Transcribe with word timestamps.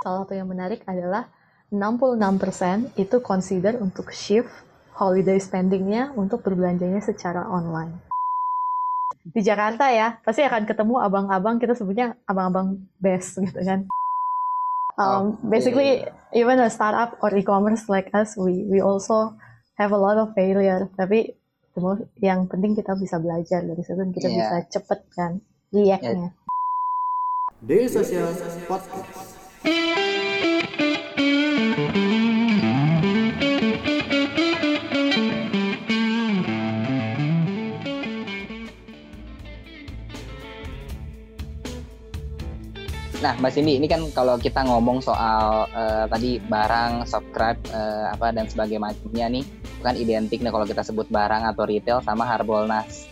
salah 0.00 0.24
satu 0.24 0.32
yang 0.32 0.48
menarik 0.48 0.80
adalah 0.88 1.28
66% 1.68 2.96
itu 2.96 3.16
consider 3.20 3.76
untuk 3.78 4.10
shift 4.10 4.48
holiday 4.96 5.36
spendingnya 5.36 6.10
untuk 6.16 6.40
berbelanjanya 6.40 7.04
secara 7.04 7.46
online. 7.46 8.00
Di 9.20 9.44
Jakarta 9.44 9.92
ya, 9.92 10.18
pasti 10.24 10.40
akan 10.40 10.64
ketemu 10.64 10.96
abang-abang, 11.04 11.60
kita 11.60 11.76
sebutnya 11.76 12.16
abang-abang 12.24 12.88
best 12.98 13.38
gitu 13.38 13.60
kan. 13.60 13.86
Um. 14.96 15.36
Basically, 15.46 16.04
even 16.32 16.60
a 16.60 16.72
startup 16.72 17.20
or 17.20 17.32
e-commerce 17.36 17.88
like 17.92 18.08
us, 18.16 18.36
we 18.36 18.64
we 18.68 18.80
also 18.80 19.36
have 19.76 19.92
a 19.92 20.00
lot 20.00 20.16
of 20.16 20.32
failure. 20.32 20.88
Tapi 20.96 21.36
yang 22.20 22.48
penting 22.50 22.76
kita 22.76 22.96
bisa 22.96 23.16
belajar 23.20 23.64
dari 23.64 23.80
situ, 23.80 24.00
kita 24.16 24.28
Iya. 24.28 24.36
bisa 24.36 24.56
cepet 24.80 25.00
kan 25.12 25.32
react-nya. 25.72 26.32
Daily 27.64 27.88
Social 27.88 28.28
Podcast. 28.68 29.29
Nah, 43.20 43.36
Mbak 43.36 43.52
Cindy, 43.52 43.76
ini 43.76 43.84
kan 43.84 44.00
kalau 44.16 44.40
kita 44.40 44.64
ngomong 44.64 45.04
soal 45.04 45.68
eh, 45.76 46.04
tadi 46.08 46.40
barang, 46.40 47.04
subscribe, 47.04 47.60
eh, 47.68 48.16
apa 48.16 48.32
dan 48.32 48.48
sebagainya 48.48 49.28
nih, 49.28 49.44
kan 49.84 49.92
identik 49.92 50.40
nih 50.40 50.48
kalau 50.48 50.64
kita 50.64 50.80
sebut 50.80 51.04
barang 51.12 51.44
atau 51.44 51.68
retail 51.68 52.00
sama 52.00 52.24
Harbolnas. 52.24 53.04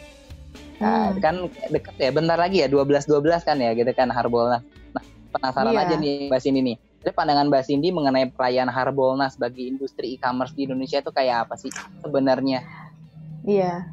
Nah, 0.81 1.13
Hmm. 1.13 1.21
kan 1.21 1.35
deket 1.69 1.93
ya, 2.01 2.09
bentar 2.09 2.41
lagi 2.41 2.65
ya, 2.65 2.73
12-12 2.73 3.45
kan 3.45 3.61
ya, 3.61 3.77
gitu 3.77 3.93
kan 3.93 4.09
Harbolnas. 4.09 4.65
Nah, 4.97 5.05
penasaran 5.29 5.77
Iya. 5.77 5.85
aja 5.85 5.95
nih 6.01 6.33
Mbak 6.33 6.41
Cindy 6.41 6.61
nih. 6.65 6.77
Jadi 7.05 7.13
pandangan 7.13 7.47
Mbak 7.53 7.65
Cindy 7.69 7.89
mengenai 7.93 8.33
perayaan 8.33 8.73
Harbolnas 8.73 9.37
bagi 9.37 9.69
industri 9.69 10.17
e-commerce 10.17 10.57
di 10.57 10.65
Indonesia 10.65 11.05
itu 11.05 11.13
kayak 11.13 11.47
apa 11.47 11.55
sih 11.61 11.69
sebenarnya? 12.01 12.65
Iya. 13.45 13.93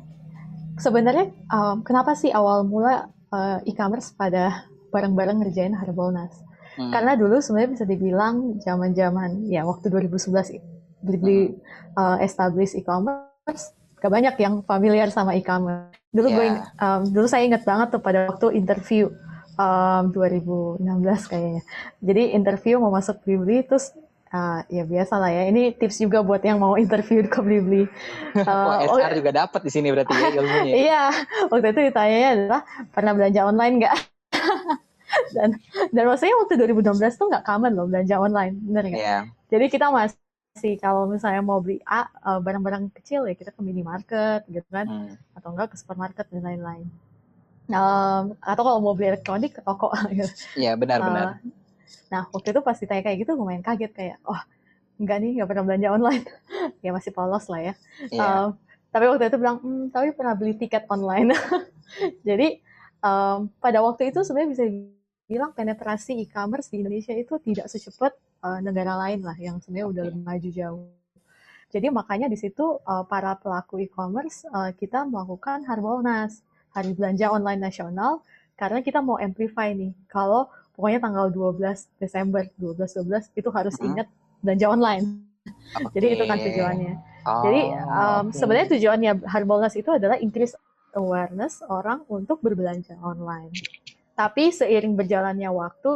Sebenarnya 0.79 1.27
um, 1.52 1.83
kenapa 1.83 2.16
sih 2.16 2.31
awal 2.31 2.63
mula 2.63 3.11
uh, 3.35 3.59
e-commerce 3.67 4.16
pada 4.16 4.67
bareng-bareng 4.95 5.43
ngerjain 5.43 5.75
Harbolnas? 5.75 6.31
Hmm. 6.75 6.91
Karena 6.91 7.15
dulu 7.15 7.39
sebenarnya 7.39 7.71
bisa 7.71 7.85
dibilang 7.85 8.35
zaman-zaman 8.59 9.47
ya 9.47 9.63
waktu 9.63 9.91
2011 9.91 10.59
Blibli 10.99 11.51
uh, 11.93 12.17
establish 12.17 12.73
e-commerce, 12.73 13.71
gak 13.99 14.09
banyak 14.09 14.35
yang 14.39 14.63
familiar 14.63 15.07
sama 15.07 15.35
e-commerce. 15.35 15.91
Dulu 16.09 16.27
gue 16.31 16.41
Ya. 16.41 16.49
ing- 16.49 16.63
um, 16.75 17.01
dulu 17.11 17.27
saya 17.27 17.43
ingat 17.43 17.61
banget 17.61 17.91
tuh 17.91 17.99
pada 17.99 18.25
waktu 18.25 18.55
interview 18.55 19.11
um, 19.55 20.09
2016 20.11 20.79
kayaknya. 21.27 21.61
Jadi 21.99 22.23
interview 22.31 22.79
mau 22.79 22.89
masuk 22.89 23.19
Blibli 23.21 23.63
terus 23.63 23.91
uh, 24.31 24.63
ya 24.67 24.83
biasa 24.83 25.16
lah 25.16 25.29
ya. 25.29 25.43
Ini 25.47 25.75
tips 25.75 26.01
juga 26.01 26.23
buat 26.23 26.41
yang 26.41 26.57
mau 26.57 26.75
interview 26.75 27.23
ke 27.23 27.39
Blibli. 27.39 27.83
Wah, 28.47 28.83
Uh, 28.83 28.91
oh, 28.91 28.99
SR 28.99 29.16
juga 29.16 29.31
dapat 29.31 29.61
di 29.61 29.71
sini 29.71 29.91
berarti 29.91 30.11
ya 30.11 30.27
ilmunya. 30.39 30.73
Iya, 30.75 31.03
waktu 31.47 31.67
itu 31.71 31.79
ditanyanya 31.88 32.29
adalah 32.33 32.61
pernah 32.91 33.11
belanja 33.16 33.41
online 33.45 33.75
nggak? 33.79 33.95
dan 35.35 35.49
dan 35.95 36.03
maksudnya 36.09 36.35
waktu 36.41 36.53
2016 36.59 37.13
tuh 37.19 37.27
nggak 37.31 37.45
common 37.47 37.71
loh 37.77 37.85
belanja 37.89 38.16
online, 38.19 38.53
bener 38.67 38.83
nggak? 38.91 39.03
Iya. 39.03 39.17
Jadi 39.52 39.66
kita 39.73 39.88
masih 39.94 40.73
kalau 40.83 41.03
misalnya 41.09 41.41
mau 41.45 41.59
beli 41.63 41.77
A 41.88 42.07
eh, 42.07 42.39
barang-barang 42.45 42.83
kecil 42.97 43.27
ya 43.30 43.33
kita 43.38 43.52
ke 43.55 43.61
minimarket 43.63 44.41
gitu 44.52 44.67
kan, 44.72 44.88
Hmm. 44.88 45.13
atau 45.38 45.49
enggak 45.53 45.67
ke 45.73 45.77
supermarket 45.81 46.25
dan 46.31 46.44
lain-lain. 46.44 46.88
Em, 47.66 48.23
atau 48.45 48.61
kalau 48.61 48.80
mau 48.83 48.94
beli 48.97 49.09
elektronik 49.13 49.52
ke 49.57 49.61
toko. 49.66 49.89
gitu. 50.13 50.30
Iya, 50.61 50.77
benar-benar. 50.77 51.41
Eh, 51.41 51.50
nah 52.11 52.23
waktu 52.33 52.53
itu 52.53 52.61
pas 52.66 52.77
ditanya 52.77 53.03
kayak 53.05 53.17
gitu 53.25 53.31
lumayan 53.38 53.63
kaget 53.66 53.91
kayak, 53.94 54.17
oh 54.29 54.41
enggak 55.02 55.17
nih 55.23 55.29
nggak 55.41 55.50
pernah 55.52 55.63
belanja 55.67 55.89
online, 55.95 56.23
ya 56.85 56.89
masih 56.95 57.11
polos 57.16 57.45
lah 57.52 57.61
ya. 57.61 57.73
Iya. 58.11 58.23
Um, 58.23 58.47
tapi 58.94 59.05
waktu 59.11 59.23
itu 59.29 59.38
bilang, 59.41 59.57
"Hmm, 59.63 59.85
tapi 59.91 60.07
pernah 60.18 60.34
beli 60.39 60.53
tiket 60.56 60.85
online. 60.91 61.34
Jadi 62.28 62.59
um, 63.03 63.50
pada 63.63 63.79
waktu 63.85 64.09
itu 64.13 64.19
sebenarnya 64.25 64.51
bisa 64.56 64.66
bilang 65.25 65.52
penetrasi 65.58 66.22
e-commerce 66.22 66.69
di 66.69 66.81
Indonesia 66.86 67.13
itu 67.13 67.38
tidak 67.41 67.66
secepat 67.66 68.13
uh, 68.46 68.62
negara 68.62 68.94
lain 68.94 69.25
lah 69.25 69.34
yang 69.41 69.58
sebenarnya 69.58 69.88
udah 69.90 70.03
lebih 70.09 70.22
maju 70.22 70.50
jauh. 70.53 70.86
Jadi 71.74 71.88
makanya 71.90 72.28
di 72.30 72.38
situ 72.38 72.80
uh, 72.86 73.03
para 73.09 73.36
pelaku 73.36 73.81
e-commerce 73.81 74.46
uh, 74.53 74.69
kita 74.72 75.03
melakukan 75.03 75.66
Harbolnas, 75.66 76.46
Hari 76.78 76.94
Belanja 76.94 77.34
Online 77.34 77.59
Nasional, 77.59 78.22
karena 78.56 78.80
kita 78.86 79.02
mau 79.02 79.18
amplify 79.18 79.74
nih. 79.74 79.91
Kalau 80.08 80.47
pokoknya 80.78 81.02
tanggal 81.02 81.28
12 81.34 82.00
Desember 82.00 82.46
12-12 82.62 83.34
itu 83.34 83.50
harus 83.50 83.75
ingat 83.81 84.07
belanja 84.46 84.68
online. 84.69 85.25
Jadi 85.97 86.06
itu 86.16 86.24
kan 86.24 86.38
tujuannya. 86.38 86.94
Oh, 87.25 87.44
Jadi 87.50 87.62
um, 87.74 88.25
oke. 88.30 88.38
sebenarnya 88.38 88.68
tujuannya 88.78 89.12
Harbolnas 89.25 89.74
itu 89.74 89.90
adalah 89.90 90.22
increase 90.22 90.53
awareness 90.94 91.59
orang 91.68 92.06
untuk 92.07 92.40
berbelanja 92.40 92.96
online. 93.02 93.52
Tapi 94.15 94.49
seiring 94.55 94.95
berjalannya 94.95 95.51
waktu 95.51 95.91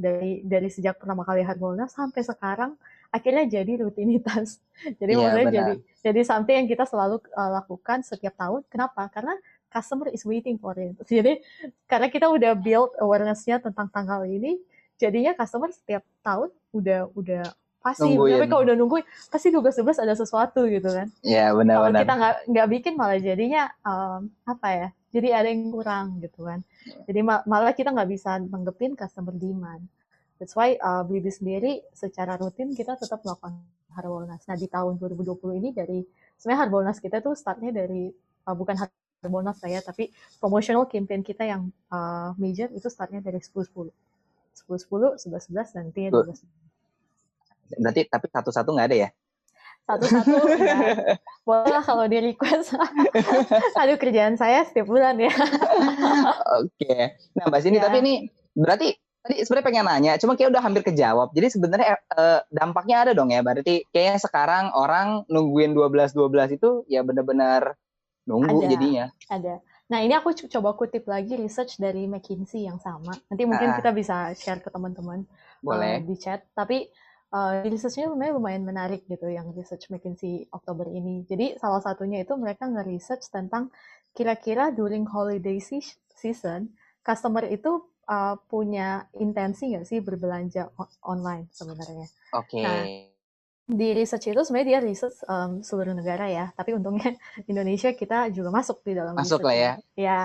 dari 0.00 0.40
dari 0.40 0.68
sejak 0.72 0.96
pertama 0.96 1.28
kali 1.28 1.44
Harbolnas 1.44 1.92
sampai 1.92 2.24
sekarang 2.24 2.72
akhirnya 3.12 3.60
jadi 3.60 3.84
rutinitas. 3.84 4.64
Jadi 5.00 5.12
Iya, 5.12 5.20
maksudnya 5.20 5.44
benar. 5.44 5.58
jadi 5.60 5.74
jadi 6.00 6.20
something 6.24 6.56
yang 6.56 6.68
kita 6.70 6.88
selalu 6.88 7.20
uh, 7.36 7.50
lakukan 7.60 8.00
setiap 8.00 8.32
tahun. 8.40 8.64
Kenapa? 8.72 9.12
Karena 9.12 9.36
customer 9.68 10.08
is 10.08 10.24
waiting 10.24 10.56
for 10.56 10.72
it. 10.80 10.96
Jadi 11.10 11.44
karena 11.84 12.08
kita 12.08 12.32
udah 12.32 12.56
build 12.56 12.96
awareness-nya 12.96 13.60
tentang 13.60 13.92
tanggal 13.92 14.24
ini, 14.24 14.56
jadinya 14.96 15.36
customer 15.36 15.68
setiap 15.68 16.00
tahun 16.24 16.48
udah 16.72 17.12
udah 17.12 17.44
pasti. 17.80 18.04
Nungguin. 18.04 18.36
Tapi 18.36 18.46
kalau 18.48 18.62
udah 18.68 18.76
nungguin, 18.76 19.04
pasti 19.32 19.48
12 19.48 19.96
ada 20.04 20.14
sesuatu 20.14 20.60
gitu 20.68 20.88
kan 20.92 21.08
Iya, 21.24 21.50
kalau 21.52 21.58
benar-benar. 21.64 22.00
kita 22.04 22.14
nggak 22.20 22.34
nggak 22.52 22.66
bikin 22.76 22.92
malah 23.00 23.18
jadinya 23.18 23.62
um, 23.82 24.28
apa 24.44 24.68
ya 24.68 24.88
jadi 25.10 25.28
ada 25.42 25.48
yang 25.50 25.72
kurang 25.74 26.20
gitu 26.22 26.46
kan 26.46 26.60
jadi 27.08 27.20
ma- 27.24 27.42
malah 27.48 27.72
kita 27.74 27.90
nggak 27.90 28.08
bisa 28.12 28.38
nanggepin 28.38 28.94
customer 28.94 29.34
demand 29.34 29.82
that's 30.38 30.54
why 30.54 30.76
uh, 30.78 31.02
Blibli 31.02 31.32
sendiri 31.32 31.72
secara 31.90 32.36
rutin 32.36 32.70
kita 32.76 32.94
tetap 32.94 33.24
melakukan 33.24 33.58
Harbolnas 33.90 34.44
nah 34.46 34.54
di 34.54 34.68
tahun 34.70 35.00
2020 35.02 35.40
ini 35.58 35.68
dari 35.74 36.04
sebenarnya 36.38 36.60
Harbolnas 36.68 37.02
kita 37.02 37.18
tuh 37.18 37.34
startnya 37.34 37.74
dari 37.74 38.06
uh, 38.46 38.54
bukan 38.54 38.76
Harbolnas 39.20 39.58
saya 39.58 39.82
tapi 39.82 40.08
promotional 40.38 40.86
campaign 40.86 41.20
kita 41.20 41.42
yang 41.42 41.68
uh, 41.90 42.32
major 42.38 42.70
itu 42.70 42.86
startnya 42.86 43.18
dari 43.18 43.40
10 43.42 43.50
10 43.50 43.88
10 44.68 44.68
10 44.68 45.26
11 45.26 45.48
11 45.48 45.74
dan 45.74 45.82
nantinya 45.90 46.10
12 46.22 46.69
Berarti 47.72 48.00
tapi 48.06 48.26
satu-satu 48.26 48.68
nggak 48.70 48.88
ada 48.88 48.98
ya? 48.98 49.10
satu-satu 49.80 50.34
boleh 51.48 51.66
lah 51.68 51.82
kalau 51.82 52.06
di 52.06 52.22
request 52.22 52.78
aduh 53.80 53.98
kerjaan 53.98 54.34
saya 54.34 54.62
setiap 54.62 54.86
bulan 54.86 55.18
ya 55.18 55.34
Oke. 56.56 57.18
Nah, 57.34 57.44
Mbak 57.48 57.60
Cindy, 57.60 57.78
Ya. 57.78 57.84
tapi 57.88 57.98
ini 57.98 58.14
berarti 58.52 58.88
tadi 59.20 59.42
sebenarnya 59.42 59.66
pengen 59.66 59.84
nanya, 59.84 60.12
cuma 60.16 60.32
kayak 60.32 60.48
udah 60.48 60.62
hampir 60.62 60.82
kejawab. 60.82 61.32
Jadi 61.32 61.46
sebenarnya 61.50 61.86
eh, 61.96 62.40
dampaknya 62.48 62.96
ada 63.02 63.12
dong 63.12 63.28
ya. 63.28 63.40
Berarti 63.40 63.82
kayaknya 63.88 64.18
sekarang 64.20 64.64
orang 64.70 65.26
nungguin 65.26 65.74
12-12 65.74 66.54
itu 66.54 66.84
ya 66.86 67.02
bener-bener 67.02 67.74
nunggu 68.22 68.62
Ada. 68.62 68.68
jadinya. 68.68 69.06
ada 69.28 69.54
nah 69.84 69.98
ini 69.98 70.14
aku 70.14 70.30
co- 70.30 70.46
coba 70.46 70.78
kutip 70.78 71.02
lagi 71.02 71.34
research 71.34 71.74
dari 71.76 72.06
McKinsey 72.06 72.62
yang 72.62 72.78
sama 72.78 73.10
nanti 73.26 73.42
mungkin 73.42 73.74
Ah. 73.74 73.76
kita 73.76 73.90
bisa 73.90 74.30
share 74.32 74.62
ke 74.62 74.70
teman-teman 74.70 75.26
uh, 75.26 75.58
Boleh. 75.58 75.98
di 75.98 76.14
chat 76.14 76.46
tapi 76.54 76.86
uh, 77.34 77.62
researchnya 77.66 78.10
lumayan 78.10 78.34
lumayan 78.38 78.62
menarik 78.66 79.06
gitu 79.06 79.26
yang 79.30 79.50
research 79.54 79.88
McKinsey 79.90 80.46
Oktober 80.50 80.90
ini. 80.90 81.26
Jadi 81.26 81.58
salah 81.58 81.82
satunya 81.82 82.22
itu 82.22 82.34
mereka 82.36 82.66
nge-research 82.66 83.30
tentang 83.30 83.70
kira-kira 84.14 84.74
during 84.74 85.06
holiday 85.06 85.62
se- 85.62 85.98
season 86.14 86.74
customer 87.00 87.46
itu 87.48 87.86
uh, 88.10 88.36
punya 88.50 89.06
intensi 89.16 89.72
nggak 89.72 89.86
sih 89.86 89.98
berbelanja 90.02 90.68
online 91.06 91.48
sebenarnya? 91.54 92.06
Oke. 92.34 92.60
Nah, 92.60 92.82
di 93.70 93.88
research 93.94 94.34
itu 94.34 94.42
sebenarnya 94.42 94.68
dia 94.68 94.80
research 94.82 95.22
um, 95.30 95.62
seluruh 95.62 95.94
negara 95.94 96.26
ya, 96.26 96.50
tapi 96.58 96.74
untungnya 96.74 97.14
Indonesia 97.50 97.94
kita 97.94 98.26
juga 98.34 98.50
masuk 98.50 98.82
di 98.82 98.98
dalam 98.98 99.14
Masuk 99.14 99.46
lah 99.46 99.54
ya. 99.54 99.72
Ya, 99.94 100.22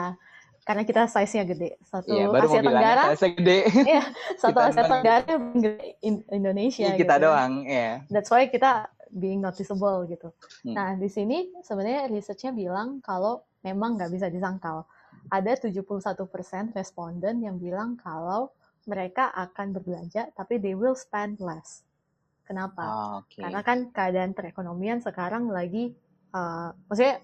karena 0.66 0.82
kita 0.82 1.06
size-nya 1.06 1.46
gede. 1.46 1.78
Satu 1.86 2.10
Iya, 2.10 2.26
baru 2.26 2.50
Asia 2.50 2.62
Tenggara, 2.66 3.04
saya 3.14 3.32
gede. 3.38 3.60
Iya, 3.94 4.04
satu 4.42 4.58
kita 4.58 4.62
Asia. 4.74 4.84
Tenggara 4.90 5.34
gede 5.54 5.86
in- 6.02 6.28
Indonesia. 6.34 6.90
kita 6.98 7.16
gitu. 7.22 7.26
doang, 7.30 7.54
ya. 7.70 8.02
That's 8.10 8.34
why 8.34 8.50
kita 8.50 8.90
being 9.14 9.46
noticeable 9.46 10.10
gitu. 10.10 10.34
Hmm. 10.66 10.74
Nah, 10.74 10.90
di 10.98 11.06
sini 11.06 11.54
sebenarnya 11.62 12.10
research-nya 12.10 12.52
bilang 12.52 12.98
kalau 13.06 13.46
memang 13.62 13.96
nggak 13.96 14.10
bisa 14.10 14.28
disangkal. 14.34 14.90
Ada 15.30 15.70
71% 15.70 16.74
responden 16.74 17.46
yang 17.46 17.62
bilang 17.62 17.98
kalau 18.02 18.50
mereka 18.90 19.30
akan 19.34 19.74
berbelanja, 19.74 20.34
tapi 20.34 20.58
they 20.58 20.74
will 20.74 20.98
spend 20.98 21.38
less. 21.42 21.86
Kenapa? 22.46 22.84
Oh, 22.86 23.14
Oke. 23.26 23.42
Karena 23.42 23.62
kan 23.66 23.90
keadaan 23.90 24.38
perekonomian 24.38 25.02
sekarang 25.02 25.50
lagi, 25.50 25.94
uh, 26.34 26.70
maksudnya 26.86 27.22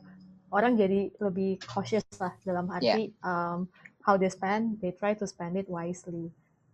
orang 0.51 0.75
jadi 0.75 1.09
lebih 1.23 1.63
cautious 1.63 2.03
lah 2.19 2.35
dalam 2.43 2.67
arti 2.69 3.15
um, 3.23 3.65
how 4.03 4.19
they 4.19 4.29
spend, 4.29 4.77
they 4.83 4.91
try 4.93 5.15
to 5.15 5.25
spend 5.25 5.55
it 5.55 5.71
wisely. 5.71 6.29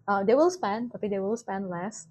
uh, 0.07 0.23
they 0.23 0.33
will 0.33 0.49
spend, 0.49 0.89
tapi 0.95 1.11
they 1.11 1.19
will 1.19 1.35
spend 1.35 1.67
less. 1.67 2.07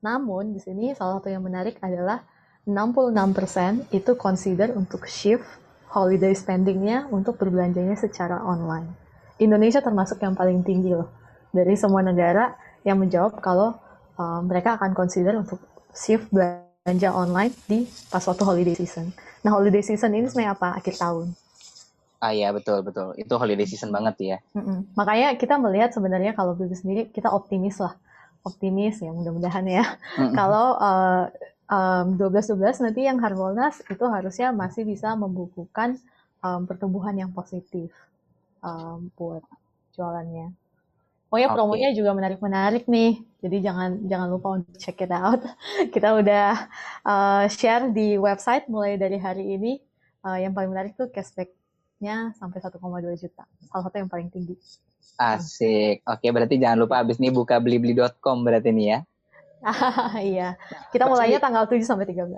Namun 0.00 0.54
di 0.54 0.60
sini 0.62 0.94
salah 0.94 1.18
satu 1.18 1.28
yang 1.28 1.42
menarik 1.42 1.76
adalah 1.82 2.22
66% 2.64 3.90
itu 3.90 4.14
consider 4.14 4.70
untuk 4.78 5.10
shift 5.10 5.44
holiday 5.90 6.32
spendingnya 6.32 7.10
untuk 7.10 7.36
berbelanjanya 7.36 7.98
secara 7.98 8.38
online. 8.38 8.94
Indonesia 9.42 9.82
termasuk 9.82 10.22
yang 10.22 10.38
paling 10.38 10.62
tinggi 10.62 10.94
loh 10.94 11.10
dari 11.50 11.74
semua 11.74 12.00
negara 12.06 12.54
yang 12.86 13.02
menjawab 13.02 13.42
kalau 13.42 13.74
uh, 14.16 14.40
mereka 14.46 14.78
akan 14.78 14.94
consider 14.94 15.34
untuk 15.34 15.58
shift 15.90 16.30
belanja 16.30 17.10
online 17.10 17.50
di 17.66 17.84
pas 18.08 18.22
waktu 18.22 18.42
holiday 18.46 18.78
season. 18.78 19.10
Nah 19.42 19.50
holiday 19.50 19.82
season 19.82 20.14
ini 20.14 20.26
sebenarnya 20.30 20.54
apa? 20.54 20.78
Akhir 20.78 20.94
tahun. 20.98 21.34
Ah 22.22 22.30
iya 22.30 22.54
betul 22.54 22.86
betul. 22.86 23.18
Itu 23.18 23.34
holiday 23.34 23.66
season 23.66 23.90
banget 23.90 24.14
ya. 24.22 24.36
Mm-mm. 24.54 24.94
Makanya 24.94 25.34
kita 25.34 25.58
melihat 25.58 25.90
sebenarnya 25.90 26.38
kalau 26.38 26.54
Bibi 26.54 26.78
sendiri 26.78 27.02
kita 27.10 27.26
optimis 27.34 27.82
lah, 27.82 27.98
optimis 28.46 29.02
ya 29.02 29.10
mudah-mudahan 29.10 29.66
ya. 29.66 29.84
Kalau 30.38 30.78
uh, 30.78 31.26
um, 31.66 32.14
12-12 32.14 32.86
nanti 32.86 33.10
yang 33.10 33.18
Harbolnas 33.18 33.82
itu 33.90 34.04
harusnya 34.06 34.54
masih 34.54 34.86
bisa 34.86 35.18
membukukan 35.18 35.98
um, 36.42 36.62
pertumbuhan 36.62 37.18
yang 37.18 37.34
positif 37.34 37.90
um, 38.62 39.10
buat 39.18 39.42
jualannya. 39.98 40.54
Pokoknya 41.32 41.48
Oke. 41.48 41.56
promonya 41.56 41.90
juga 41.96 42.12
menarik-menarik 42.12 42.84
nih. 42.92 43.24
Jadi 43.40 43.56
jangan 43.64 44.04
jangan 44.04 44.28
lupa 44.28 44.60
untuk 44.60 44.76
check 44.76 45.00
it 45.00 45.08
out. 45.08 45.40
Kita 45.96 46.12
udah 46.12 46.68
uh, 47.08 47.48
share 47.48 47.88
di 47.88 48.20
website 48.20 48.68
mulai 48.68 49.00
dari 49.00 49.16
hari 49.16 49.56
ini. 49.56 49.80
Uh, 50.20 50.36
yang 50.36 50.52
paling 50.52 50.68
menarik 50.68 50.92
tuh 50.92 51.08
cashback-nya 51.08 52.36
sampai 52.36 52.60
1,2 52.60 52.76
juta. 53.16 53.48
Salah 53.64 53.80
satu 53.88 53.96
yang 53.96 54.12
paling 54.12 54.28
tinggi. 54.28 54.60
Asik. 55.16 56.04
Oke 56.04 56.28
berarti 56.28 56.60
jangan 56.60 56.84
lupa 56.84 57.00
abis 57.00 57.16
ini 57.16 57.32
buka 57.32 57.64
blibli.com 57.64 58.44
berarti 58.44 58.68
nih 58.68 58.86
ya. 58.92 58.98
iya. 60.36 60.48
Kita 60.92 61.08
mulainya 61.08 61.40
tanggal 61.40 61.64
7 61.64 61.80
sampai 61.80 62.12
13. 62.12 62.28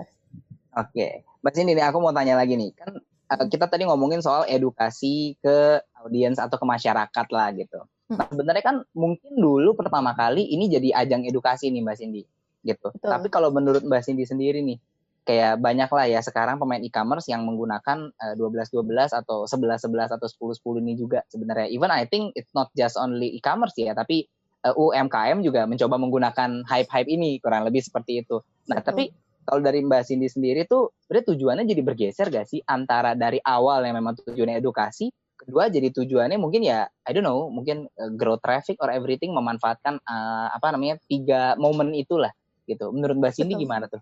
Oke, 0.79 1.27
Mbak 1.43 1.51
Cindy 1.51 1.75
nih 1.75 1.83
aku 1.91 1.99
mau 1.99 2.15
tanya 2.15 2.39
lagi 2.39 2.55
nih. 2.55 2.71
Kan 2.79 3.03
uh, 3.03 3.47
kita 3.51 3.67
tadi 3.67 3.91
ngomongin 3.91 4.23
soal 4.23 4.47
edukasi 4.47 5.35
ke 5.43 5.83
audiens 5.99 6.39
atau 6.39 6.55
ke 6.55 6.63
masyarakat 6.63 7.27
lah 7.35 7.51
gitu. 7.59 7.83
Nah, 8.05 8.29
sebenarnya 8.29 8.65
kan 8.65 8.77
mungkin 8.93 9.33
dulu 9.33 9.73
pertama 9.73 10.13
kali 10.13 10.45
ini 10.45 10.69
jadi 10.69 10.93
ajang 11.05 11.25
edukasi 11.25 11.73
nih 11.73 11.81
Mbak 11.81 11.97
Cindy 11.97 12.23
gitu. 12.65 12.89
Betul. 12.93 13.11
Tapi 13.13 13.29
kalau 13.33 13.49
menurut 13.49 13.81
Mbak 13.81 14.03
Cindy 14.05 14.25
sendiri 14.29 14.61
nih, 14.61 14.77
kayak 15.25 15.57
banyak 15.57 15.89
lah 15.89 16.05
ya 16.05 16.21
sekarang 16.21 16.61
pemain 16.61 16.85
e-commerce 16.85 17.33
yang 17.33 17.49
menggunakan 17.49 18.13
eh, 18.13 18.35
12-12 18.37 18.85
atau 19.25 19.49
11-11 19.49 20.21
atau 20.21 20.29
10-10 20.29 20.85
ini 20.85 20.93
juga 21.01 21.25
sebenarnya. 21.33 21.73
Even 21.73 21.89
I 21.89 22.05
think 22.05 22.37
it's 22.37 22.53
not 22.53 22.69
just 22.77 23.01
only 23.01 23.33
e-commerce 23.33 23.73
ya, 23.81 23.97
tapi 23.97 24.29
eh, 24.65 24.75
UMKM 24.77 25.41
juga 25.41 25.65
mencoba 25.65 25.97
menggunakan 25.97 26.69
hype-hype 26.69 27.09
ini 27.09 27.41
kurang 27.41 27.65
lebih 27.65 27.81
seperti 27.81 28.21
itu. 28.21 28.45
Nah, 28.69 28.85
Betul. 28.85 28.89
tapi 28.93 29.05
kalau 29.45 29.61
dari 29.61 29.81
Mbak 29.85 30.03
Cindy 30.09 30.29
sendiri 30.29 30.65
tuh 30.69 30.93
sebenarnya 31.05 31.27
tujuannya 31.33 31.65
jadi 31.69 31.83
bergeser 31.85 32.27
gak 32.33 32.49
sih 32.49 32.61
antara 32.65 33.13
dari 33.13 33.41
awal 33.45 33.85
yang 33.85 33.97
memang 34.01 34.17
tujuannya 34.25 34.61
edukasi, 34.61 35.13
kedua 35.45 35.69
jadi 35.69 35.93
tujuannya 35.93 36.41
mungkin 36.41 36.65
ya 36.65 36.89
I 37.05 37.13
don't 37.13 37.23
know, 37.23 37.53
mungkin 37.53 37.87
eh, 37.87 38.11
grow 38.17 38.41
traffic 38.41 38.81
or 38.81 38.89
everything 38.91 39.31
memanfaatkan 39.37 40.01
eh, 40.01 40.47
apa 40.51 40.73
namanya 40.73 40.97
tiga 41.07 41.55
momen 41.61 41.93
itulah 41.93 42.33
gitu. 42.65 42.91
Menurut 42.91 43.21
Mbak 43.21 43.33
Cindy 43.37 43.55
Betul. 43.55 43.65
gimana 43.69 43.85
tuh? 43.87 44.01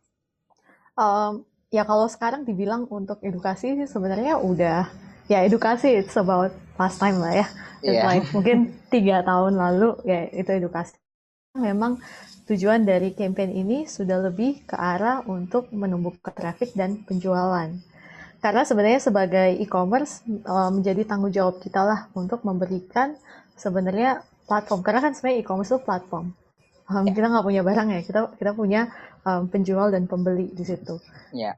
Um, 0.95 1.43
ya 1.73 1.83
kalau 1.89 2.07
sekarang 2.07 2.45
dibilang 2.45 2.85
untuk 2.93 3.19
edukasi 3.25 3.75
sih 3.75 3.89
sebenarnya 3.89 4.37
udah 4.39 4.87
ya 5.27 5.41
edukasi 5.43 6.05
it's 6.05 6.15
about 6.21 6.53
last 6.79 7.01
time 7.03 7.19
lah 7.19 7.33
ya. 7.45 7.47
It's 7.83 7.99
Iya. 7.99 8.03
like 8.07 8.27
mungkin 8.37 8.77
tiga 8.93 9.25
tahun 9.27 9.59
lalu 9.59 9.99
ya 10.07 10.31
itu 10.31 10.51
edukasi. 10.53 10.95
Memang 11.59 12.01
tujuan 12.49 12.85
dari 12.85 13.13
campaign 13.13 13.53
ini 13.53 13.85
sudah 13.85 14.21
lebih 14.25 14.65
ke 14.65 14.77
arah 14.77 15.21
untuk 15.29 15.69
menumbuhkan 15.73 16.33
traffic 16.33 16.73
dan 16.73 17.05
penjualan. 17.05 17.73
Karena 18.43 18.67
sebenarnya 18.67 18.99
sebagai 18.99 19.55
e-commerce 19.63 20.27
um, 20.27 20.83
menjadi 20.83 21.07
tanggung 21.07 21.31
jawab 21.31 21.63
kita 21.63 21.87
lah 21.87 22.01
untuk 22.19 22.43
memberikan 22.43 23.15
sebenarnya 23.55 24.27
platform. 24.51 24.83
Karena 24.83 24.99
kan 24.99 25.13
sebenarnya 25.15 25.39
e-commerce 25.47 25.71
itu 25.71 25.81
platform. 25.87 26.35
Um, 26.91 27.07
kita 27.07 27.31
nggak 27.31 27.47
punya 27.47 27.63
barang 27.63 27.89
ya, 27.95 28.01
kita 28.03 28.21
kita 28.35 28.51
punya 28.59 28.91
um, 29.23 29.47
penjual 29.47 29.95
dan 29.95 30.11
pembeli 30.11 30.51
di 30.51 30.65
situ. 30.67 30.99
Ya. 31.31 31.55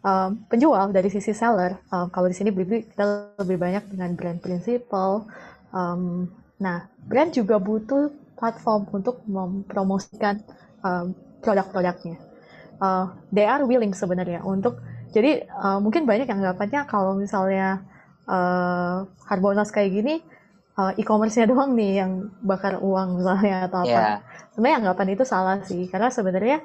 Um, 0.00 0.48
penjual 0.50 0.90
dari 0.90 1.12
sisi 1.12 1.30
seller, 1.30 1.78
um, 1.94 2.10
kalau 2.10 2.26
di 2.26 2.34
sini 2.34 2.50
Blibli 2.50 2.88
kita 2.88 3.36
lebih 3.38 3.60
banyak 3.60 3.86
dengan 3.92 4.16
brand 4.18 4.40
principal. 4.42 5.30
Um, 5.70 6.26
nah, 6.58 6.90
brand 7.06 7.30
juga 7.30 7.62
butuh 7.62 8.10
platform 8.34 8.88
untuk 8.90 9.22
mempromosikan 9.28 10.42
um, 10.82 11.14
produk-produknya. 11.44 12.18
Uh, 12.80 13.12
they 13.28 13.44
are 13.44 13.62
willing 13.68 13.92
sebenarnya 13.92 14.40
untuk 14.40 14.80
jadi 15.10 15.46
uh, 15.50 15.78
mungkin 15.82 16.06
banyak 16.06 16.26
yang 16.30 16.40
anggapannya 16.42 16.80
kalau 16.86 17.14
misalnya 17.18 17.82
uh, 18.30 19.06
Harbolnas 19.26 19.70
kayak 19.74 19.90
gini 19.90 20.14
uh, 20.78 20.92
e-commerce-nya 20.96 21.46
doang 21.52 21.74
nih 21.76 22.04
yang 22.04 22.12
bakar 22.40 22.78
uang 22.80 23.20
misalnya 23.20 23.68
atau 23.68 23.84
apa. 23.84 23.90
Ya. 23.90 24.14
Sebenarnya 24.54 24.76
anggapan 24.86 25.06
itu 25.14 25.24
salah 25.26 25.56
sih 25.66 25.82
karena 25.90 26.08
sebenarnya 26.08 26.56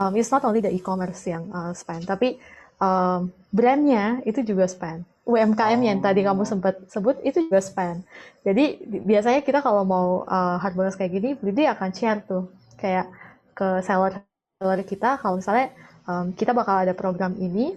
um, 0.00 0.12
it's 0.16 0.32
not 0.32 0.42
only 0.46 0.64
the 0.64 0.72
e-commerce 0.72 1.26
yang 1.28 1.48
uh, 1.52 1.72
spend, 1.76 2.08
tapi 2.08 2.40
um, 2.80 3.28
brandnya 3.52 4.24
itu 4.24 4.40
juga 4.46 4.66
spend. 4.70 5.04
UMKM 5.28 5.78
yang 5.84 6.02
tadi 6.02 6.26
kamu 6.26 6.42
sempat 6.42 6.80
sebut 6.90 7.20
itu 7.22 7.46
juga 7.46 7.62
spend. 7.62 8.02
Jadi 8.42 8.82
di- 8.82 9.02
biasanya 9.04 9.44
kita 9.46 9.62
kalau 9.62 9.86
mau 9.86 10.26
uh, 10.26 10.58
hard 10.58 10.74
bonus 10.74 10.98
kayak 10.98 11.12
gini, 11.14 11.30
Blibli 11.38 11.68
akan 11.70 11.90
share 11.94 12.24
tuh 12.26 12.50
kayak 12.80 13.06
ke 13.54 13.84
seller 13.84 14.24
seller 14.58 14.80
kita 14.82 15.20
kalau 15.20 15.38
misalnya 15.38 15.70
um, 16.06 16.32
kita 16.36 16.54
bakal 16.54 16.84
ada 16.84 16.94
program 16.94 17.34
ini, 17.36 17.74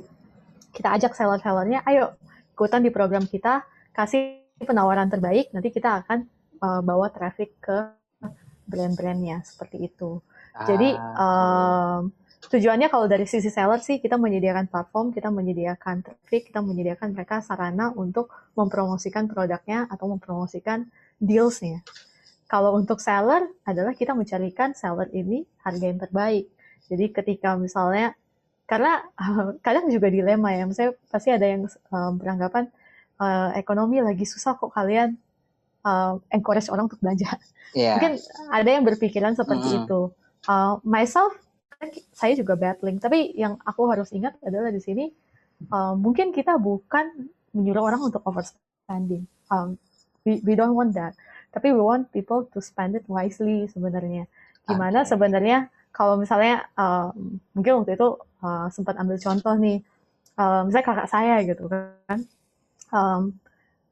kita 0.75 0.93
ajak 0.95 1.17
seller-sellernya, 1.17 1.83
ayo 1.87 2.15
ikutan 2.53 2.85
di 2.85 2.93
program 2.93 3.25
kita, 3.25 3.65
kasih 3.91 4.43
penawaran 4.61 5.09
terbaik, 5.09 5.49
nanti 5.51 5.73
kita 5.73 6.05
akan 6.05 6.29
uh, 6.61 6.81
bawa 6.85 7.09
traffic 7.09 7.57
ke 7.59 7.77
brand-brandnya 8.69 9.43
seperti 9.43 9.91
itu. 9.91 10.23
Jadi 10.53 10.93
um, 10.93 12.13
tujuannya 12.45 12.85
kalau 12.93 13.09
dari 13.09 13.25
sisi 13.25 13.49
seller 13.49 13.81
sih 13.81 13.97
kita 13.97 14.21
menyediakan 14.21 14.69
platform, 14.69 15.09
kita 15.09 15.33
menyediakan 15.33 16.05
traffic, 16.05 16.53
kita 16.53 16.61
menyediakan 16.61 17.09
mereka 17.17 17.41
sarana 17.41 17.89
untuk 17.97 18.29
mempromosikan 18.53 19.25
produknya 19.25 19.89
atau 19.89 20.13
mempromosikan 20.13 20.85
dealsnya. 21.17 21.81
Kalau 22.45 22.77
untuk 22.77 23.01
seller 23.01 23.49
adalah 23.65 23.97
kita 23.97 24.13
mencarikan 24.13 24.77
seller 24.77 25.09
ini 25.09 25.41
harga 25.65 25.85
yang 25.89 25.97
terbaik. 25.97 26.45
Jadi 26.87 27.11
ketika 27.11 27.55
misalnya 27.55 28.15
karena 28.67 29.03
kadang 29.65 29.91
juga 29.91 30.07
dilema 30.09 30.51
ya, 30.55 30.63
misalnya 30.67 30.93
pasti 31.11 31.29
ada 31.31 31.45
yang 31.45 31.67
um, 31.91 32.11
beranggapan 32.19 32.71
uh, 33.19 33.51
ekonomi 33.55 33.99
lagi 33.99 34.23
susah 34.23 34.55
kok 34.55 34.71
kalian 34.71 35.19
uh, 35.83 36.17
encourage 36.31 36.71
orang 36.71 36.87
untuk 36.87 36.99
belanja 37.03 37.29
ya. 37.75 37.95
mungkin 37.99 38.17
ada 38.49 38.69
yang 38.69 38.83
berpikiran 38.87 39.33
seperti 39.35 39.67
Mm-mm. 39.73 39.85
itu. 39.85 40.01
Uh, 40.43 40.75
myself, 40.83 41.31
saya 42.15 42.35
juga 42.35 42.55
battling. 42.55 42.99
Tapi 42.99 43.35
yang 43.35 43.59
aku 43.63 43.87
harus 43.91 44.11
ingat 44.15 44.35
adalah 44.43 44.71
di 44.71 44.79
sini, 44.79 45.11
uh, 45.71 45.95
mungkin 45.95 46.31
kita 46.31 46.55
bukan 46.59 47.31
menyuruh 47.53 47.83
orang 47.93 48.01
untuk 48.03 48.23
overspending. 48.23 49.23
Um, 49.51 49.75
we, 50.23 50.39
we 50.43 50.53
don't 50.55 50.75
want 50.75 50.95
that. 50.95 51.15
Tapi 51.53 51.69
we 51.69 51.81
want 51.83 52.09
people 52.09 52.47
to 52.49 52.59
spend 52.59 52.97
it 52.97 53.05
wisely 53.05 53.69
sebenarnya. 53.69 54.25
Gimana 54.65 55.03
Oke. 55.05 55.13
sebenarnya 55.13 55.69
kalau 55.93 56.17
misalnya 56.17 56.65
um, 56.73 57.37
mungkin 57.53 57.85
waktu 57.85 57.93
itu 57.95 58.17
uh, 58.41 58.67
sempat 58.73 58.97
ambil 58.97 59.21
contoh 59.21 59.53
nih, 59.55 59.85
uh, 60.41 60.65
misalnya 60.65 60.85
kakak 60.89 61.09
saya 61.13 61.45
gitu 61.45 61.69
kan, 61.69 62.19
um, 62.89 63.37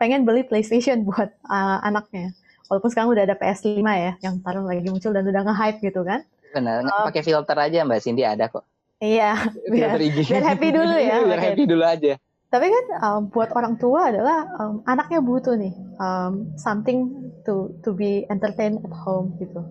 pengen 0.01 0.25
beli 0.25 0.41
PlayStation 0.41 1.05
buat 1.07 1.29
uh, 1.45 1.77
anaknya 1.85 2.33
walaupun 2.71 2.87
sekarang 2.87 3.11
udah 3.11 3.27
ada 3.27 3.35
PS5 3.35 3.83
ya 3.83 4.15
yang 4.23 4.39
baru 4.39 4.63
lagi 4.63 4.87
muncul 4.87 5.11
dan 5.11 5.27
udah 5.27 5.43
nge-hype 5.43 5.83
gitu 5.83 6.07
kan. 6.07 6.23
Benar, 6.55 6.87
Um, 6.87 7.07
pakai 7.11 7.23
filter 7.23 7.57
aja 7.59 7.83
Mbak 7.83 7.99
Cindy 7.99 8.23
ada 8.23 8.47
kok. 8.47 8.63
Iya, 9.03 9.35
biar, 9.71 9.99
biar 9.99 10.43
happy 10.55 10.71
dulu 10.79 10.95
ya. 10.95 11.19
biar 11.27 11.41
happy 11.51 11.63
dulu 11.67 11.83
aja. 11.83 12.15
Tapi 12.51 12.67
kan 12.67 12.85
um, 13.03 13.21
buat 13.27 13.51
orang 13.55 13.75
tua 13.75 14.11
adalah 14.11 14.47
um, 14.59 14.83
anaknya 14.87 15.19
butuh 15.23 15.55
nih 15.55 15.71
um, 15.99 16.51
something 16.55 17.11
to 17.47 17.75
to 17.83 17.91
be 17.95 18.23
entertained 18.31 18.79
at 18.83 18.91
home 19.03 19.35
gitu. 19.39 19.63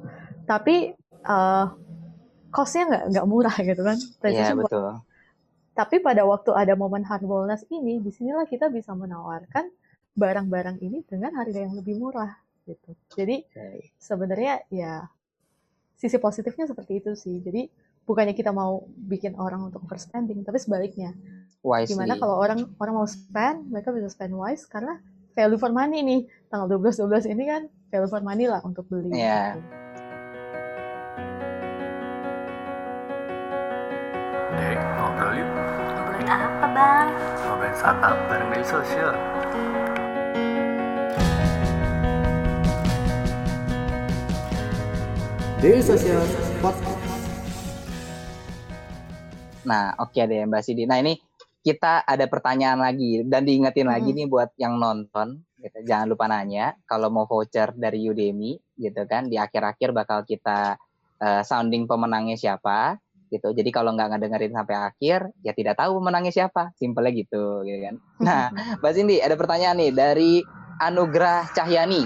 Tapi 0.44 0.96
uh, 1.24 1.72
cost-nya 2.50 2.84
nggak 2.86 3.02
nggak 3.14 3.26
murah 3.26 3.56
gitu 3.62 3.82
kan. 3.82 3.96
Iya 3.96 4.18
PlayStation 4.20 4.56
buat- 4.58 4.66
betul. 4.70 4.86
Tapi 5.70 5.96
pada 6.02 6.22
waktu 6.26 6.50
ada 6.52 6.74
momen 6.76 7.06
Harbolnas 7.06 7.64
ini, 7.72 8.02
di 8.02 8.10
sinilah 8.12 8.44
kita 8.44 8.68
bisa 8.68 8.92
menawarkan 8.92 9.70
barang-barang 10.12 10.82
ini 10.82 11.06
dengan 11.06 11.32
harga 11.38 11.56
yang 11.56 11.72
lebih 11.78 11.96
murah 11.96 12.36
gitu. 12.68 12.92
Jadi 13.16 13.46
Oke. 13.46 13.94
sebenarnya 13.96 14.66
ya 14.68 15.06
sisi 15.96 16.18
positifnya 16.20 16.68
seperti 16.68 17.00
itu 17.00 17.14
sih. 17.16 17.40
Jadi 17.40 17.70
bukannya 18.04 18.34
kita 18.34 18.50
mau 18.50 18.82
bikin 18.84 19.38
orang 19.38 19.70
untuk 19.70 19.86
overspending, 19.86 20.42
tapi 20.42 20.58
sebaliknya. 20.58 21.14
Wisely. 21.62 21.94
Gimana 21.96 22.16
kalau 22.18 22.36
orang 22.40 22.72
orang 22.80 22.94
mau 23.00 23.08
spend, 23.08 23.68
mereka 23.70 23.92
bisa 23.94 24.08
spend 24.10 24.32
wise 24.32 24.64
karena 24.66 24.98
value 25.36 25.60
for 25.60 25.70
money 25.70 26.02
nih. 26.02 26.20
Tanggal 26.50 26.66
12 26.76 26.98
12 26.98 27.30
ini 27.30 27.44
kan 27.46 27.62
value 27.88 28.10
for 28.10 28.20
money 28.20 28.50
lah 28.50 28.60
untuk 28.66 28.84
beli. 28.90 29.16
Iya. 29.16 29.56
gitu. 29.56 29.80
Bang? 36.80 37.06
Ngobrolin 37.44 37.74
startup 37.76 38.16
bareng 38.28 38.64
sosial. 38.64 39.12
Daily 45.60 45.84
Social 45.84 46.24
Podcast. 46.64 47.04
Nah, 49.68 49.92
oke 50.00 50.16
deh 50.16 50.48
Mbak 50.48 50.62
Sidi. 50.64 50.88
Nah, 50.88 51.04
ini 51.04 51.20
kita 51.60 52.00
ada 52.08 52.24
pertanyaan 52.24 52.80
lagi 52.80 53.20
dan 53.28 53.44
diingetin 53.44 53.84
lagi 53.84 54.16
Hmm. 54.16 54.24
nih 54.24 54.26
buat 54.32 54.50
yang 54.56 54.80
nonton 54.80 55.44
gitu. 55.60 55.84
Jangan 55.84 56.08
lupa 56.08 56.24
nanya 56.32 56.72
kalau 56.88 57.12
mau 57.12 57.28
voucher 57.28 57.76
dari 57.76 58.08
Udemy 58.08 58.56
gitu 58.80 59.04
kan 59.04 59.28
di 59.28 59.36
akhir-akhir 59.36 59.92
bakal 59.92 60.24
kita 60.24 60.80
eh, 61.20 61.44
sounding 61.44 61.84
pemenangnya 61.84 62.40
siapa 62.40 62.96
gitu. 63.30 63.54
Jadi 63.54 63.70
kalau 63.70 63.94
nggak 63.94 64.10
ngedengerin 64.12 64.52
sampai 64.52 64.76
akhir 64.76 65.30
ya 65.46 65.54
tidak 65.54 65.78
tahu 65.78 66.02
pemenangnya 66.02 66.34
siapa. 66.34 66.74
Simpelnya 66.76 67.14
gitu 67.14 67.62
gitu 67.62 67.78
kan. 67.80 67.94
Nah, 68.20 68.40
Mbak 68.82 68.92
Cindy 68.92 69.16
ada 69.22 69.38
pertanyaan 69.38 69.78
nih 69.78 69.92
dari 69.94 70.32
Anugrah 70.82 71.46
Cahyani. 71.54 72.04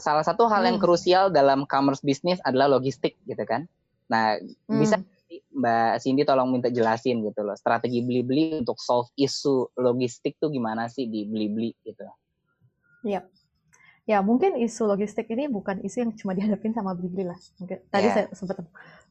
Salah 0.00 0.24
satu 0.24 0.48
hal 0.48 0.64
yang 0.64 0.78
Hmm. 0.78 0.86
krusial 0.86 1.28
dalam 1.28 1.68
commerce 1.68 2.00
bisnis 2.00 2.40
adalah 2.46 2.70
logistik 2.70 3.18
gitu 3.26 3.42
kan. 3.44 3.66
Nah, 4.08 4.38
bisa 4.70 4.96
Hmm. 4.96 5.06
Mbak 5.30 5.94
Cindy 6.02 6.22
tolong 6.26 6.50
minta 6.50 6.70
jelasin 6.74 7.22
gitu 7.22 7.46
loh 7.46 7.54
strategi 7.54 8.02
beli-beli 8.02 8.58
untuk 8.66 8.82
solve 8.82 9.14
isu 9.14 9.78
logistik 9.78 10.34
tuh 10.42 10.50
gimana 10.50 10.90
sih 10.90 11.06
di 11.06 11.22
beli-beli 11.22 11.70
gitu. 11.86 12.02
Ya, 14.08 14.24
mungkin 14.24 14.56
isu 14.58 14.88
logistik 14.88 15.28
ini 15.30 15.46
bukan 15.46 15.84
isu 15.84 16.02
yang 16.02 16.12
cuma 16.16 16.32
dihadapin 16.34 16.72
sama 16.74 16.96
Blibli 16.96 17.24
lah. 17.28 17.36
Mungkin 17.60 17.78
tadi 17.92 18.08
Ya. 18.10 18.14
saya 18.16 18.26
sempat 18.34 18.64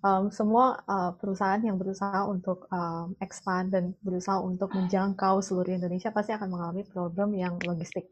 um, 0.03 0.27
semua 0.34 0.81
uh, 0.89 1.12
perusahaan 1.15 1.62
yang 1.62 1.77
berusaha 1.79 2.25
untuk 2.27 2.67
um, 2.74 3.15
expand 3.24 3.72
dan 3.72 3.96
berusaha 4.03 4.41
untuk 4.41 4.74
menjangkau 4.75 5.39
seluruh 5.39 5.72
Indonesia 5.72 6.12
pasti 6.12 6.36
akan 6.36 6.50
mengalami 6.51 6.84
problem 6.84 7.38
yang 7.38 7.62
logistik. 7.63 8.10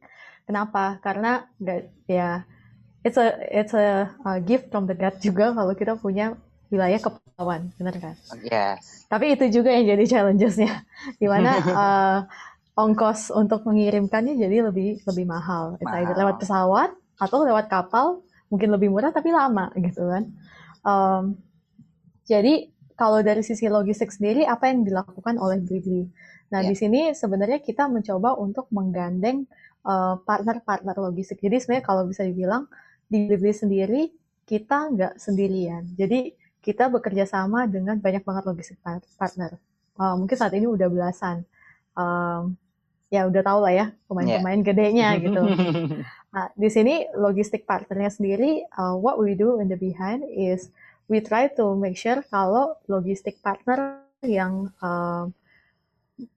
Kenapa? 0.48 1.01
Karena 1.03 1.43
ya 2.07 2.48
it's 3.03 3.19
a 3.19 3.36
it's 3.51 3.75
a 3.75 4.07
uh, 4.24 4.39
gift 4.39 4.72
from 4.72 4.88
the 4.88 4.96
God 4.96 5.19
juga 5.19 5.51
kalau 5.51 5.74
kita 5.75 6.00
punya 6.00 6.38
wilayah 6.67 7.00
kepulauan, 7.00 7.72
benar 7.79 7.96
kan? 8.00 8.15
Yes. 8.43 9.07
Tapi 9.07 9.39
itu 9.39 9.48
juga 9.60 9.72
yang 9.72 9.88
jadi 9.96 10.03
challenges-nya, 10.07 10.84
di 11.15 11.27
mana 11.31 11.51
uh, 11.72 12.19
ongkos 12.77 13.34
untuk 13.34 13.65
mengirimkannya 13.65 14.38
jadi 14.38 14.69
lebih 14.69 15.01
lebih 15.01 15.25
mahal. 15.25 15.81
It's 15.81 15.89
either 15.89 16.13
Mahal. 16.13 16.22
lewat 16.22 16.36
pesawat 16.38 16.89
atau 17.17 17.41
lewat 17.41 17.65
kapal, 17.74 18.22
mungkin 18.53 18.69
lebih 18.69 18.93
murah 18.93 19.10
tapi 19.10 19.34
lama 19.34 19.74
gitu 19.86 20.05
kan. 20.05 20.24
Um, 20.86 21.24
jadi 22.29 22.69
kalau 22.93 23.22
dari 23.25 23.41
sisi 23.41 23.65
logistik 23.69 24.13
sendiri, 24.13 24.46
apa 24.46 24.69
yang 24.69 24.86
dilakukan 24.86 25.38
oleh 25.41 25.57
Blibli? 25.62 26.05
Nah, 26.53 26.62
Ya. 26.63 26.69
di 26.72 26.75
sini 26.77 27.12
sebenarnya 27.13 27.60
kita 27.62 27.86
mencoba 27.89 28.38
untuk 28.38 28.69
menggandeng 28.74 29.46
uh, 29.86 30.17
partner-partner 30.22 30.96
logistik. 30.98 31.41
Jadi 31.41 31.57
sebenarnya 31.62 31.86
kalau 31.86 32.03
bisa 32.05 32.24
dibilang 32.25 32.65
di 33.10 33.25
Blibli 33.25 33.53
sendiri 33.53 34.01
kita 34.48 34.93
nggak 34.93 35.13
sendirian. 35.19 35.84
Jadi 35.98 36.31
kita 36.62 36.91
bekerja 36.93 37.25
sama 37.25 37.65
dengan 37.67 37.98
banyak 38.00 38.22
banget 38.22 38.43
logistik 38.48 38.77
par- 38.86 39.03
partner. 39.17 39.57
Uh, 39.98 40.13
mungkin 40.13 40.38
saat 40.38 40.53
ini 40.53 40.69
udah 40.69 40.88
belasan. 40.88 41.41
Um, 41.98 42.53
ya 43.07 43.23
udah 43.27 43.41
tau 43.43 43.59
lah 43.63 43.73
ya 43.73 43.85
pemain-pemain 44.11 44.61
gedenya 44.63 45.15
gitu. 45.23 45.41
Nah, 46.27 46.47
di 46.53 46.69
sini 46.69 47.07
logistik 47.15 47.63
partnernya 47.63 48.11
sendiri, 48.11 48.67
uh, 48.75 48.95
what 48.99 49.15
we 49.17 49.33
do 49.33 49.57
in 49.63 49.71
the 49.71 49.79
behind 49.79 50.27
is 50.27 50.69
we 51.07 51.23
try 51.23 51.47
to 51.47 51.73
make 51.73 51.95
sure 51.95 52.19
kalau 52.27 52.75
logistik 52.91 53.39
partner 53.39 54.03
yang 54.21 54.67
um, 54.83 55.31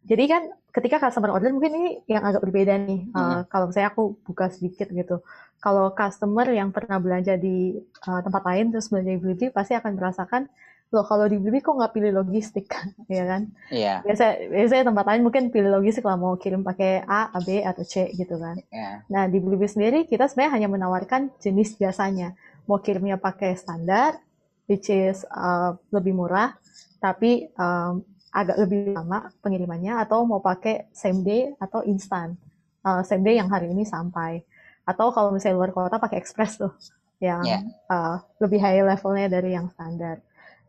jadi 0.06 0.24
kan 0.28 0.42
ketika 0.70 1.00
customer 1.02 1.34
order 1.34 1.50
mungkin 1.50 1.72
ini 1.74 1.90
yang 2.06 2.22
agak 2.22 2.44
berbeda 2.44 2.78
nih. 2.78 3.10
Uh, 3.10 3.42
Kalau 3.50 3.72
misalnya 3.72 3.90
aku 3.90 4.14
buka 4.22 4.52
sedikit 4.52 4.92
gitu, 4.92 5.24
kalau 5.58 5.90
customer 5.92 6.46
yang 6.52 6.70
pernah 6.70 7.00
belanja 7.00 7.34
di 7.36 7.74
uh, 8.06 8.20
tempat 8.22 8.42
lain 8.44 8.70
terus 8.70 8.88
belanja 8.88 9.10
di 9.10 9.20
Blibli 9.20 9.48
pasti 9.50 9.74
akan 9.74 9.92
merasakan 9.96 10.42
loh 10.90 11.06
kalau 11.06 11.26
di 11.30 11.38
Blibli 11.38 11.62
kok 11.62 11.78
nggak 11.78 11.94
pilih 11.94 12.12
logistik, 12.18 12.66
ya 13.10 13.24
kan? 13.26 13.42
Iya. 13.70 14.02
Biasa 14.02 14.24
biasanya 14.50 14.84
tempat 14.90 15.04
lain 15.06 15.22
mungkin 15.22 15.42
pilih 15.54 15.70
logistik 15.70 16.02
lah 16.02 16.18
mau 16.18 16.34
kirim 16.34 16.66
pakai 16.66 17.06
A, 17.06 17.30
A, 17.30 17.38
B 17.42 17.62
atau 17.62 17.82
C 17.86 18.10
gitu 18.14 18.36
kan. 18.42 18.58
Iya. 18.74 19.06
Nah, 19.06 19.24
di 19.30 19.38
Blibli 19.38 19.70
sendiri 19.70 20.04
kita 20.10 20.26
sebenarnya 20.26 20.52
hanya 20.58 20.68
menawarkan 20.70 21.30
jenis 21.38 21.78
jasanya. 21.78 22.34
Mau 22.66 22.82
kirimnya 22.82 23.18
pakai 23.18 23.54
standar, 23.54 24.18
which 24.66 24.90
is 24.90 25.22
uh, 25.30 25.74
lebih 25.90 26.14
murah, 26.14 26.54
tapi 26.98 27.50
um, 27.54 28.02
agak 28.30 28.58
lebih 28.62 28.94
lama 28.94 29.30
pengirimannya, 29.42 29.94
atau 29.98 30.22
mau 30.26 30.38
pakai 30.38 30.90
same 30.94 31.22
day 31.22 31.50
atau 31.58 31.82
instan. 31.86 32.34
Uh, 32.82 33.02
same 33.06 33.22
day 33.22 33.38
yang 33.38 33.50
hari 33.50 33.70
ini 33.70 33.82
sampai. 33.86 34.42
Atau 34.86 35.10
kalau 35.14 35.30
misalnya 35.30 35.58
luar 35.58 35.70
kota 35.70 35.98
pakai 36.02 36.18
express 36.18 36.58
tuh, 36.58 36.74
yang 37.20 37.42
Ya. 37.44 37.58
uh, 37.90 38.16
lebih 38.40 38.58
high 38.58 38.80
levelnya 38.82 39.28
dari 39.28 39.52
yang 39.54 39.68
standar. 39.74 40.18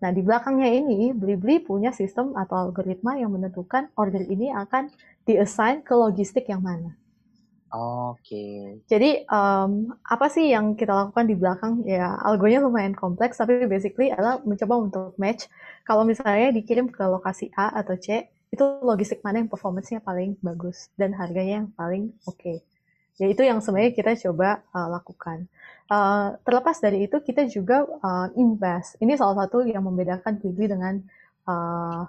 Nah, 0.01 0.09
di 0.09 0.25
belakangnya 0.25 0.69
ini, 0.69 1.13
Blibli 1.13 1.61
punya 1.61 1.93
sistem 1.93 2.33
atau 2.33 2.69
algoritma 2.69 3.21
yang 3.21 3.29
menentukan 3.31 3.93
order 3.93 4.25
ini 4.25 4.49
akan 4.49 4.89
diassign 5.29 5.85
ke 5.85 5.93
logistik 5.93 6.49
yang 6.49 6.65
mana. 6.65 6.97
Oke. 7.71 8.83
Jadi 8.83 9.23
um, 9.31 9.95
apa 10.03 10.27
sih 10.27 10.51
yang 10.51 10.75
kita 10.75 10.91
lakukan 10.91 11.23
di 11.23 11.39
belakang? 11.39 11.87
Ya 11.87 12.19
algonya 12.19 12.59
lumayan 12.59 12.91
kompleks, 12.91 13.39
tapi 13.39 13.63
basically 13.63 14.11
adalah 14.11 14.43
mencoba 14.43 14.75
untuk 14.75 15.15
match. 15.15 15.47
Kalau 15.87 16.03
misalnya 16.03 16.51
dikirim 16.51 16.91
ke 16.91 16.99
lokasi 16.99 17.47
A 17.55 17.71
atau 17.79 17.95
C, 17.95 18.27
itu 18.51 18.63
logistik 18.83 19.23
mana 19.23 19.39
yang 19.39 19.47
performance-nya 19.47 20.03
paling 20.03 20.35
bagus 20.43 20.91
dan 20.99 21.15
harganya 21.15 21.63
yang 21.63 21.69
paling 21.71 22.11
oke. 22.27 22.59
Ya 23.15 23.27
itu 23.31 23.39
yang 23.39 23.63
sebenarnya 23.63 23.95
kita 23.95 24.19
coba 24.27 24.67
uh, 24.75 24.91
lakukan. 24.91 25.47
Uh, 25.91 26.39
terlepas 26.47 26.79
dari 26.79 27.03
itu, 27.03 27.19
kita 27.19 27.43
juga 27.51 27.83
uh, 27.83 28.31
invest. 28.39 28.95
Ini 29.03 29.19
salah 29.19 29.43
satu 29.43 29.67
yang 29.67 29.83
membedakan 29.83 30.39
Blibli 30.39 30.71
dengan 30.71 31.03
uh, 31.51 32.07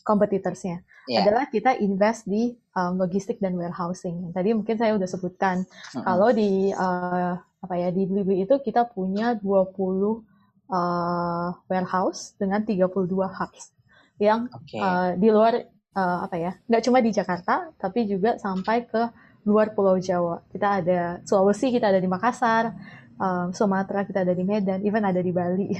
competitors-nya 0.00 0.80
Iya. 1.10 1.26
adalah 1.26 1.44
kita 1.50 1.74
invest 1.82 2.28
di 2.30 2.54
um, 2.78 2.94
logistik 3.00 3.42
dan 3.42 3.58
warehousing. 3.58 4.30
Tadi 4.30 4.54
mungkin 4.54 4.78
saya 4.78 4.94
udah 4.94 5.08
sebutkan 5.10 5.66
Mm-mm. 5.66 6.04
kalau 6.06 6.30
di 6.30 6.70
uh, 6.70 7.34
apa 7.40 7.74
ya 7.74 7.90
di 7.90 8.06
Blibli 8.06 8.46
itu 8.46 8.54
kita 8.62 8.86
punya 8.86 9.34
20 9.34 9.74
uh, 9.74 11.50
warehouse 11.66 12.38
dengan 12.38 12.62
32 12.62 13.10
hubs 13.26 13.74
yang 14.22 14.46
Oke. 14.54 14.78
uh, 14.78 15.18
di 15.18 15.28
luar 15.34 15.66
uh, 15.98 16.18
apa 16.30 16.36
ya 16.38 16.52
nggak 16.70 16.82
cuma 16.86 17.02
di 17.02 17.10
Jakarta 17.10 17.74
tapi 17.80 18.06
juga 18.06 18.38
sampai 18.38 18.84
ke 18.86 19.02
luar 19.44 19.72
Pulau 19.72 19.96
Jawa. 19.96 20.44
Kita 20.52 20.82
ada 20.82 21.20
Sulawesi, 21.24 21.72
kita 21.72 21.88
ada 21.88 22.00
di 22.00 22.08
Makassar, 22.08 22.74
um, 23.20 23.52
Sumatera 23.52 24.04
kita 24.04 24.24
ada 24.24 24.32
di 24.32 24.44
Medan, 24.44 24.80
even 24.82 25.04
ada 25.04 25.20
di 25.20 25.32
Bali. 25.32 25.70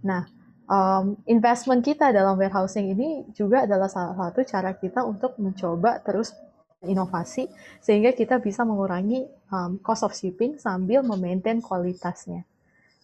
Nah, 0.00 0.24
um, 0.64 1.12
investment 1.28 1.84
kita 1.84 2.08
dalam 2.08 2.40
warehousing 2.40 2.96
ini 2.96 3.28
juga 3.36 3.68
adalah 3.68 3.84
salah 3.84 4.16
satu 4.16 4.40
cara 4.48 4.72
kita 4.72 5.04
untuk 5.04 5.36
mencoba 5.36 6.00
terus 6.00 6.32
inovasi 6.80 7.52
sehingga 7.84 8.16
kita 8.16 8.40
bisa 8.40 8.64
mengurangi 8.64 9.28
um, 9.52 9.76
cost 9.84 10.08
of 10.08 10.16
shipping 10.16 10.56
sambil 10.56 11.04
memaintain 11.04 11.60
kualitasnya. 11.60 12.48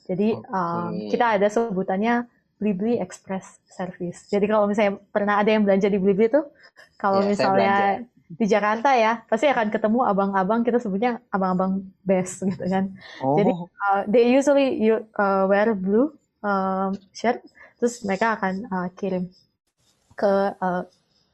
Jadi 0.08 0.40
um, 0.40 0.96
Oke. 0.96 1.12
kita 1.12 1.36
ada 1.36 1.52
sebutannya 1.52 2.24
Blibli 2.56 2.96
Express 2.96 3.60
Service. 3.68 4.24
Jadi 4.32 4.48
kalau 4.48 4.64
misalnya 4.64 4.96
pernah 5.12 5.36
ada 5.36 5.52
yang 5.52 5.68
belanja 5.68 5.92
di 5.92 6.00
Blibli 6.00 6.32
tuh, 6.32 6.48
kalau 6.96 7.20
saya 7.20 7.28
misalnya. 7.28 7.76
Di 8.26 8.46
Jakarta 8.50 8.98
ya, 8.98 9.22
pasti 9.30 9.46
akan 9.46 9.70
ketemu 9.70 10.02
abang-abang 10.02 10.66
kita 10.66 10.82
sebutnya 10.82 11.22
abang-abang 11.30 11.86
best 12.02 12.42
gitu 12.42 12.66
kan. 12.66 12.90
Oh. 13.22 13.38
Jadi 13.38 13.52
uh, 13.54 14.02
they 14.10 14.34
usually 14.34 14.82
you, 14.82 15.06
uh, 15.14 15.46
wear 15.46 15.74
blue 15.78 16.10
um, 16.42 16.90
shirt, 17.14 17.38
terus 17.78 18.02
mereka 18.02 18.34
akan 18.34 18.66
uh, 18.66 18.88
kirim 18.98 19.30
ke 20.18 20.32
uh, 20.58 20.82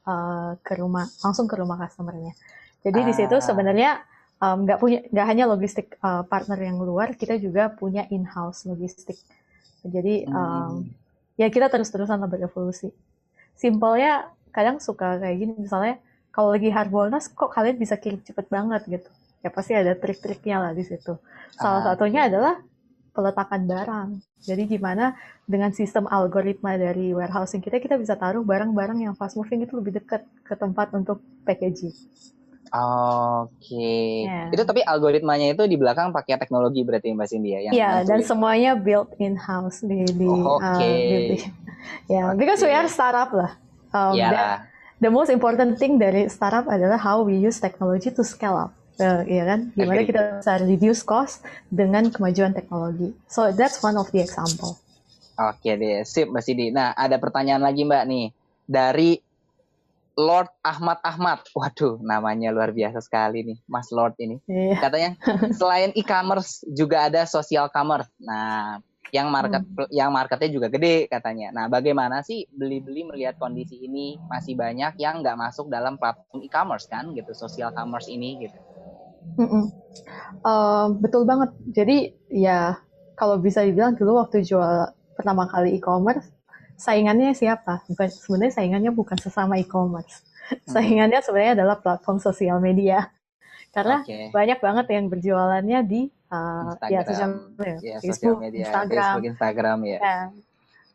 uh, 0.05 0.51
ke 0.61 0.73
rumah 0.77 1.09
langsung 1.25 1.49
ke 1.49 1.55
rumah 1.57 1.81
customernya. 1.81 2.37
Jadi 2.85 2.99
di 3.01 3.13
situ 3.15 3.35
Ah. 3.35 3.41
sebenarnya 3.41 3.91
um, 4.43 4.67
nggak 4.67 4.77
punya 4.77 4.99
nggak 5.09 5.27
hanya 5.27 5.45
logistik 5.49 5.97
uh, 6.03 6.21
partner 6.27 6.59
yang 6.61 6.77
luar, 6.77 7.15
kita 7.17 7.39
juga 7.41 7.73
punya 7.73 8.05
in-house 8.11 8.69
logistik. 8.69 9.17
Jadi 9.81 10.29
um, 10.29 10.33
Hmm. 10.33 10.79
ya 11.39 11.49
kita 11.49 11.73
terus-terusan 11.73 12.21
berevolusi. 12.29 12.93
Simpelnya 13.57 14.29
kadang 14.53 14.77
suka 14.77 15.17
kayak 15.17 15.35
gini 15.41 15.53
misalnya 15.57 15.97
kalau 16.33 16.49
lagi 16.49 16.67
Harbolnas 16.67 17.29
kok 17.29 17.47
kalian 17.47 17.77
bisa 17.77 17.95
kirim 17.95 18.17
cepet 18.19 18.49
banget 18.49 18.81
gitu. 18.89 19.09
Ya 19.39 19.49
pasti 19.49 19.71
ada 19.71 19.93
trik-triknya 19.93 20.57
lah 20.59 20.71
di 20.71 20.81
situ. 20.81 21.13
Salah 21.53 21.79
Ah, 21.79 21.85
satunya 21.87 22.25
oke. 22.25 22.29
adalah 22.29 22.55
peletakan 23.11 23.61
barang. 23.63 24.09
Jadi 24.41 24.65
gimana 24.67 25.13
dengan 25.45 25.69
sistem 25.69 26.09
algoritma 26.09 26.73
dari 26.73 27.13
warehousing 27.13 27.61
kita 27.61 27.77
kita 27.77 27.95
bisa 27.95 28.15
taruh 28.15 28.41
barang-barang 28.41 28.99
yang 28.99 29.13
fast 29.13 29.37
moving 29.37 29.61
itu 29.61 29.77
lebih 29.77 29.93
dekat 29.95 30.25
ke 30.41 30.57
tempat 30.57 30.89
untuk 30.91 31.17
packaging. 31.43 31.93
Oke. 32.73 34.25
Ya. 34.25 34.49
Itu 34.49 34.65
tapi 34.65 34.81
algoritmanya 34.81 35.53
itu 35.53 35.63
di 35.63 35.77
belakang 35.77 36.09
pakai 36.09 36.35
teknologi 36.35 36.81
berarti 36.81 37.13
Mbak 37.13 37.27
Cindy 37.29 37.49
ya? 37.53 37.59
Yang 37.61 37.73
Iya, 37.77 37.89
dan 38.01 38.17
nentuin. 38.17 38.25
semuanya 38.25 38.71
built 38.73 39.13
in 39.21 39.37
house 39.37 39.85
di 39.85 40.01
di 40.09 40.25
Oh, 40.25 40.57
uh, 40.57 40.57
oke. 40.57 40.81
di- 40.81 41.37
di- 41.37 41.45
ya, 42.13 42.33
because 42.33 42.59
we 42.59 42.73
are 42.73 42.89
startup 42.89 43.29
lah. 43.29 43.61
Um, 43.93 44.17
Iya 44.17 44.27
that- 44.27 44.33
lah. 44.33 44.59
The 45.03 45.11
most 45.11 45.27
important 45.27 45.75
thing 45.75 45.99
dari 45.99 46.31
startup 46.31 46.65
adalah 46.71 46.95
how 46.95 47.21
we 47.27 47.35
use 47.35 47.59
technology 47.59 48.09
to 48.09 48.23
scale 48.23 48.55
up. 48.55 48.71
Uh, 48.95 49.25
ya 49.27 49.43
kan? 49.43 49.75
Gimana 49.75 50.05
Agree. 50.05 50.09
kita 50.15 50.21
bisa 50.39 50.53
reduce 50.63 51.01
cost 51.03 51.43
dengan 51.67 52.07
kemajuan 52.07 52.55
teknologi. 52.55 53.11
So 53.27 53.51
that's 53.51 53.83
one 53.83 53.99
of 53.99 54.07
the 54.15 54.23
example. 54.23 54.79
Oke 55.35 55.75
deh, 55.75 56.05
sip 56.05 56.29
Mbak 56.29 56.43
Cindy. 56.45 56.67
Nah, 56.69 56.93
ada 56.93 57.17
pertanyaan 57.17 57.65
lagi 57.65 57.83
Mbak 57.83 58.03
nih. 58.05 58.25
Dari 58.63 59.17
Lord 60.13 60.53
Ahmad 60.61 61.01
Ahmad. 61.01 61.41
Waduh, 61.57 61.97
namanya 62.05 62.53
luar 62.53 62.69
biasa 62.69 63.01
sekali 63.01 63.41
nih, 63.41 63.57
Mas 63.65 63.89
Lord 63.89 64.13
ini. 64.21 64.37
Iya. 64.45 64.77
Katanya 64.77 65.11
selain 65.59 65.89
e-commerce 65.97 66.61
juga 66.69 67.09
ada 67.09 67.25
social 67.25 67.67
commerce. 67.73 68.09
Nah, 68.21 68.77
yang 69.13 69.29
market 69.29 69.61
yang 69.93 70.09
marketnya 70.09 70.49
juga 70.49 70.67
gede 70.73 71.05
katanya. 71.05 71.53
Nah, 71.53 71.65
bagaimana 71.69 72.25
sih 72.25 72.49
beli-beli 72.49 73.05
melihat 73.05 73.37
kondisi 73.37 73.77
ini 73.85 74.17
masih 74.25 74.57
banyak 74.57 74.97
yang 74.97 75.21
nggak 75.21 75.37
masuk 75.37 75.69
dalam 75.69 76.01
platform 76.01 76.41
e-commerce 76.41 76.89
kan 76.89 77.13
gitu, 77.13 77.29
social 77.37 77.69
commerce 77.77 78.09
ini 78.09 78.49
gitu. 78.49 78.57
Mm-mm. 79.37 79.69
Um, 80.41 80.87
betul 80.97 81.29
banget. 81.29 81.53
Jadi 81.69 82.17
ya 82.33 82.81
kalau 83.13 83.37
bisa 83.37 83.61
dibilang 83.61 83.93
dulu 83.93 84.17
waktu 84.17 84.41
jual 84.41 84.89
pertama 85.13 85.45
kali 85.45 85.77
e-commerce, 85.77 86.33
saingannya 86.73 87.37
siapa? 87.37 87.85
Bukan 87.85 88.09
sebenarnya 88.09 88.53
saingannya 88.57 88.91
bukan 88.97 89.17
sesama 89.21 89.61
e-commerce. 89.61 90.25
Saingannya 90.65 91.21
sebenarnya 91.21 91.53
adalah 91.61 91.77
platform 91.77 92.17
sosial 92.17 92.57
media. 92.57 93.13
Karena 93.69 94.01
Oke. 94.01 94.33
banyak 94.33 94.57
banget 94.57 94.85
yang 94.89 95.05
berjualannya 95.09 95.79
di 95.85 96.01
uh, 96.33 96.73
ya 96.89 97.05
Instagram, 97.05 97.05
sosial 97.05 97.31
media, 97.53 97.77
Ya, 97.85 97.97
Facebook, 98.01 98.37
media, 98.41 98.63
Instagram. 98.65 98.97
Facebook, 98.97 99.25
Instagram 99.29 99.77
ya. 99.85 99.99
Ya. 100.01 100.19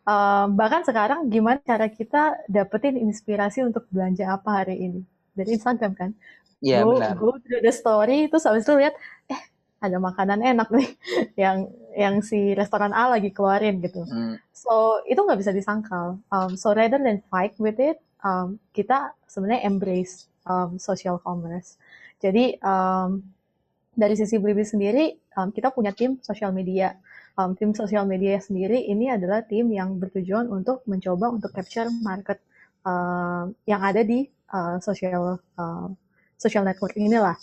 Um, 0.09 0.47
bahkan 0.57 0.83
sekarang 0.89 1.29
gimana 1.29 1.61
cara 1.63 1.87
kita 1.87 2.41
dapetin 2.49 2.97
inspirasi 2.97 3.61
untuk 3.61 3.85
belanja 3.93 4.25
apa 4.35 4.65
hari 4.65 4.81
ini 4.81 5.01
dari 5.37 5.55
Instagram 5.55 5.93
kan? 5.95 6.11
Iya, 6.59 6.83
go, 6.83 6.99
benar. 6.99 7.15
go 7.15 7.31
through 7.39 7.63
the 7.63 7.71
story 7.71 8.27
terus 8.27 8.43
habis 8.49 8.67
itu 8.67 8.75
lihat 8.75 8.97
eh 9.31 9.39
ada 9.79 10.03
makanan 10.03 10.43
enak 10.43 10.69
nih 10.75 10.89
yang 11.47 11.71
yang 11.95 12.15
si 12.19 12.57
restoran 12.59 12.91
A 12.91 13.15
lagi 13.15 13.31
keluarin 13.31 13.79
gitu. 13.79 14.03
Hmm, 14.03 14.41
So 14.51 15.05
itu 15.07 15.21
nggak 15.23 15.39
bisa 15.39 15.53
disangkal. 15.55 16.19
Um, 16.35 16.59
so 16.59 16.75
rather 16.75 16.99
than 16.99 17.23
fight 17.31 17.55
with 17.63 17.79
it, 17.79 18.03
um, 18.27 18.59
kita 18.75 19.15
sebenarnya 19.31 19.71
embrace 19.71 20.27
um, 20.49 20.81
social 20.83 21.21
commerce. 21.23 21.79
Jadi 22.19 22.59
um, 22.65 23.23
dari 23.99 24.15
sisi 24.15 24.39
Blibli 24.39 24.63
sendiri, 24.63 25.11
um, 25.35 25.51
kita 25.51 25.75
punya 25.75 25.91
tim 25.91 26.23
social 26.23 26.55
media. 26.55 26.95
Um, 27.35 27.59
tim 27.59 27.75
social 27.75 28.07
media 28.07 28.39
sendiri 28.39 28.87
ini 28.87 29.11
adalah 29.11 29.43
tim 29.43 29.71
yang 29.75 29.99
bertujuan 29.99 30.47
untuk 30.51 30.87
mencoba 30.87 31.35
untuk 31.35 31.51
capture 31.51 31.91
market 32.03 32.39
um, 32.87 33.55
yang 33.67 33.83
ada 33.83 34.03
di 34.07 34.27
uh, 34.55 34.79
social 34.79 35.43
um, 35.59 35.99
social 36.39 36.63
network 36.63 36.95
inilah. 36.95 37.35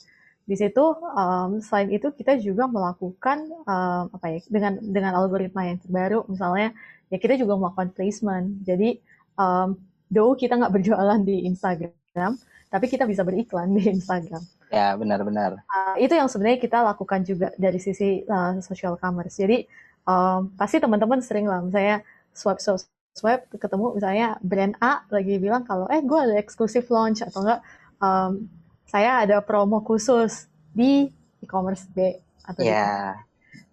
Di 0.45 0.55
situ 0.55 0.83
um, 0.95 1.59
selain 1.59 1.91
itu 1.91 2.07
kita 2.15 2.39
juga 2.39 2.71
melakukan 2.71 3.51
um, 3.67 4.03
apa 4.15 4.25
ya 4.35 4.39
dengan 4.47 4.79
dengan 4.79 5.11
algoritma 5.19 5.67
yang 5.67 5.79
terbaru, 5.83 6.23
misalnya 6.31 6.71
ya 7.11 7.17
kita 7.19 7.35
juga 7.35 7.59
melakukan 7.59 7.91
placement. 7.91 8.63
Jadi 8.63 8.99
um, 9.35 9.75
though 10.07 10.35
kita 10.39 10.55
nggak 10.55 10.71
berjualan 10.79 11.19
di 11.19 11.47
Instagram, 11.51 12.39
tapi 12.71 12.85
kita 12.87 13.03
bisa 13.03 13.27
beriklan 13.27 13.75
di 13.75 13.91
Instagram. 13.91 14.54
Ya 14.75 14.99
benar-benar. 14.99 15.63
Uh, 15.71 15.95
itu 16.03 16.11
yang 16.11 16.27
sebenarnya 16.27 16.59
kita 16.59 16.83
lakukan 16.83 17.23
juga 17.23 17.55
dari 17.55 17.79
sisi 17.79 18.27
uh, 18.27 18.59
social 18.59 18.99
commerce. 18.99 19.39
Jadi 19.39 19.63
um, 20.03 20.51
pasti 20.59 20.83
teman-teman 20.83 21.23
sering 21.23 21.47
lah, 21.47 21.63
misalnya 21.63 22.03
swipe 22.35 22.59
swipe 22.59 22.83
swipe 23.15 23.47
ketemu 23.55 23.95
misalnya 23.95 24.27
brand 24.43 24.75
A 24.83 25.07
lagi 25.07 25.39
bilang 25.39 25.63
kalau 25.63 25.87
eh 25.87 26.03
gue 26.03 26.19
ada 26.19 26.35
exclusive 26.35 26.83
launch 26.91 27.23
atau 27.23 27.47
enggak 27.47 27.63
um, 28.03 28.51
saya 28.91 29.23
ada 29.23 29.39
promo 29.39 29.79
khusus 29.79 30.51
di 30.75 31.07
e-commerce 31.39 31.87
B 31.95 32.19
atau 32.43 32.59
di 32.59 32.67
Ya, 32.67 33.15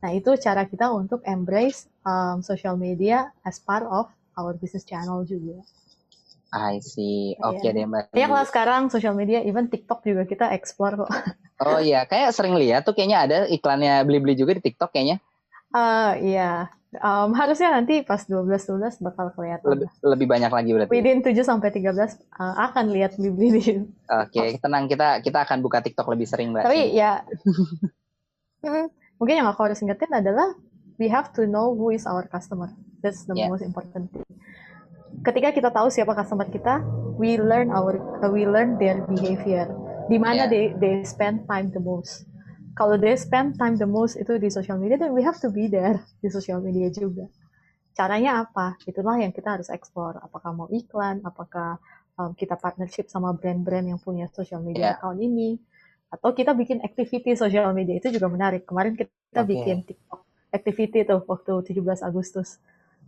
Nah, 0.03 0.11
itu 0.11 0.35
cara 0.35 0.67
kita 0.67 0.91
untuk 0.91 1.23
embrace 1.23 1.87
um, 2.03 2.43
social 2.43 2.75
media 2.75 3.31
as 3.47 3.63
part 3.63 3.87
of 3.87 4.11
our 4.35 4.51
business 4.59 4.83
channel 4.83 5.23
juga. 5.23 5.63
I 6.53 6.85
see. 6.85 7.33
Iya. 7.33 7.49
Oke 7.49 7.69
deh 7.73 7.85
Mbak. 7.89 8.05
Banyak 8.13 8.31
lah 8.31 8.45
sekarang 8.45 8.83
social 8.93 9.17
media, 9.17 9.41
even 9.41 9.73
TikTok 9.73 10.05
juga 10.05 10.29
kita 10.29 10.53
explore 10.53 11.05
kok. 11.05 11.11
Oh 11.63 11.79
iya, 11.79 12.03
kayak 12.11 12.35
sering 12.35 12.59
lihat 12.59 12.83
tuh 12.83 12.91
kayaknya 12.91 13.19
ada 13.23 13.39
iklannya 13.47 14.03
beli-beli 14.03 14.35
juga 14.35 14.59
di 14.59 14.67
TikTok 14.67 14.91
kayaknya. 14.91 15.23
Ah, 15.71 16.19
iya. 16.19 16.75
Um, 16.99 17.33
harusnya 17.39 17.71
nanti 17.71 18.03
pas 18.03 18.27
12-12 18.27 18.99
bakal 18.99 19.31
kelihatan. 19.31 19.65
Lebih, 19.71 19.89
lebih 20.03 20.27
banyak 20.27 20.51
lagi 20.51 20.71
berarti. 20.75 20.91
Within 20.91 21.23
7 21.23 21.39
sampai 21.47 21.71
13 21.71 22.19
uh, 22.35 22.55
akan 22.67 22.85
lihat 22.91 23.15
beli 23.15 23.63
di 23.63 23.63
Oke, 24.27 24.59
tenang 24.59 24.91
kita 24.91 25.23
kita 25.23 25.39
akan 25.47 25.63
buka 25.63 25.87
TikTok 25.87 26.11
lebih 26.11 26.27
sering 26.27 26.51
Mbak. 26.51 26.67
Tapi 26.67 26.99
ya 26.99 27.23
mungkin 29.23 29.35
yang 29.41 29.47
aku 29.47 29.63
harus 29.63 29.79
ingetin 29.87 30.11
adalah 30.13 30.59
we 30.99 31.07
have 31.07 31.31
to 31.31 31.47
know 31.47 31.71
who 31.73 31.95
is 31.95 32.11
our 32.11 32.27
customer. 32.27 32.75
That's 33.07 33.23
the 33.25 33.39
Yeah. 33.39 33.55
most 33.55 33.63
important 33.63 34.11
thing. 34.11 34.27
Ketika 35.21 35.53
kita 35.53 35.69
tahu 35.69 35.93
siapa 35.93 36.17
customer 36.17 36.49
kita, 36.49 36.81
we 37.21 37.37
learn 37.37 37.69
our 37.69 38.01
uh, 38.25 38.33
we 38.33 38.49
learn 38.49 38.81
their 38.81 39.05
behavior. 39.05 39.69
Di 40.09 40.17
mana 40.17 40.49
Yeah. 40.49 40.51
they 40.51 40.65
they 40.81 40.95
spend 41.05 41.45
time 41.45 41.69
the 41.71 41.83
most. 41.83 42.25
Kalau 42.73 42.97
they 42.97 43.13
spend 43.21 43.61
time 43.61 43.77
the 43.77 43.85
most 43.85 44.17
itu 44.17 44.41
di 44.41 44.49
social 44.49 44.81
media, 44.81 44.97
then 44.97 45.13
we 45.13 45.21
have 45.21 45.37
to 45.37 45.53
be 45.53 45.69
there 45.69 46.01
di 46.25 46.33
social 46.33 46.59
media 46.65 46.89
juga. 46.89 47.29
Caranya 47.93 48.41
apa? 48.49 48.81
Itulah 48.89 49.21
yang 49.21 49.37
kita 49.37 49.61
harus 49.61 49.69
explore. 49.69 50.17
Apakah 50.25 50.57
mau 50.57 50.69
iklan? 50.73 51.21
Apakah 51.21 51.77
um, 52.17 52.33
kita 52.33 52.57
partnership 52.57 53.13
sama 53.13 53.37
brand-brand 53.37 53.85
yang 53.93 54.01
punya 54.01 54.33
social 54.33 54.65
media 54.65 54.89
Yeah. 54.89 54.95
account 54.97 55.21
ini? 55.21 55.61
Atau 56.09 56.33
kita 56.33 56.57
bikin 56.57 56.81
activity 56.81 57.37
social 57.37 57.69
media 57.77 58.01
itu 58.01 58.09
juga 58.09 58.33
menarik. 58.33 58.65
Kemarin 58.65 58.97
kita 58.97 59.13
Oke. 59.45 59.53
bikin 59.53 59.85
TikTok 59.85 60.21
activity 60.53 61.05
tuh 61.09 61.21
waktu 61.29 61.53
17 61.73 62.01
Agustus. 62.05 62.61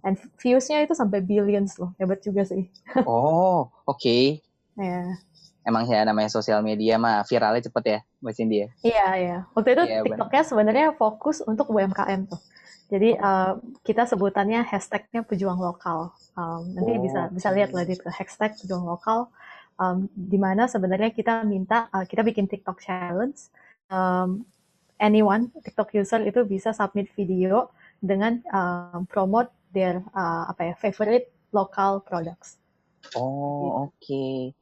And 0.04 0.20
views-nya 0.36 0.84
itu 0.84 0.92
sampai 0.92 1.24
billions 1.24 1.80
loh. 1.80 1.96
Hebat 1.96 2.20
juga 2.20 2.44
sih. 2.44 2.68
Oh, 3.08 3.72
oke. 3.88 4.44
Ya. 4.76 5.16
Emang 5.64 5.88
ya 5.88 6.04
namanya 6.04 6.28
sosial 6.28 6.60
media 6.60 7.00
mah 7.00 7.24
viralnya 7.24 7.64
cepet 7.64 7.84
ya 7.88 7.98
Mbak 8.20 8.34
Cindy 8.36 8.56
ya. 8.60 8.68
Iya, 8.84 9.06
iya. 9.16 9.36
Waktu 9.56 9.68
itu 9.72 9.82
Iya, 9.88 10.00
benar. 10.04 10.04
TikToknya 10.04 10.42
sebenarnya 10.44 10.86
fokus 10.92 11.40
untuk 11.40 11.72
UMKM 11.72 12.28
tuh. 12.28 12.40
Jadi 12.92 13.16
uh, 13.16 13.56
kita 13.80 14.04
sebutannya 14.04 14.60
hashtagnya 14.60 15.24
pejuang 15.24 15.56
lokal. 15.56 16.12
Um, 16.36 16.76
nanti 16.76 16.92
Oh, 16.92 17.00
bisa 17.00 17.20
bisa 17.32 17.48
lihat 17.56 17.72
lah 17.72 17.88
di 17.88 17.96
hashtag 18.12 18.60
pejuang 18.60 18.84
lokal. 18.84 19.32
Um, 19.80 20.06
di 20.12 20.36
mana 20.36 20.68
sebenarnya 20.68 21.10
kita 21.16 21.42
minta 21.48 21.88
uh, 21.96 22.04
kita 22.04 22.20
bikin 22.20 22.44
TikTok 22.44 22.84
challenge. 22.84 23.48
Um, 23.88 24.44
anyone 25.00 25.48
TikTok 25.64 25.96
user 25.96 26.20
itu 26.28 26.44
bisa 26.44 26.76
submit 26.76 27.08
video 27.16 27.72
dengan 28.04 28.44
um, 28.52 29.08
promote 29.08 29.48
their 29.74 30.00
uh, 30.14 30.46
apa 30.46 30.70
ya 30.70 30.74
favorite 30.78 31.34
local 31.50 32.00
products. 32.00 32.62
Oh, 33.18 33.90
oke. 33.90 34.54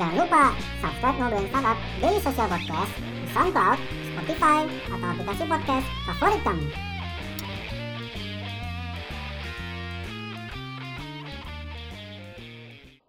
Jangan 0.00 0.16
lupa 0.16 0.44
subscribe 0.80 1.16
Ngobrolin 1.20 1.48
Startup 1.52 1.78
Daily 2.00 2.20
Social 2.24 2.48
Podcast 2.48 2.92
di 2.96 3.26
SoundCloud, 3.36 3.78
Spotify, 4.16 4.58
atau 4.88 5.06
aplikasi 5.12 5.42
podcast 5.44 5.86
favorit 6.08 6.40
kamu. 6.40 6.66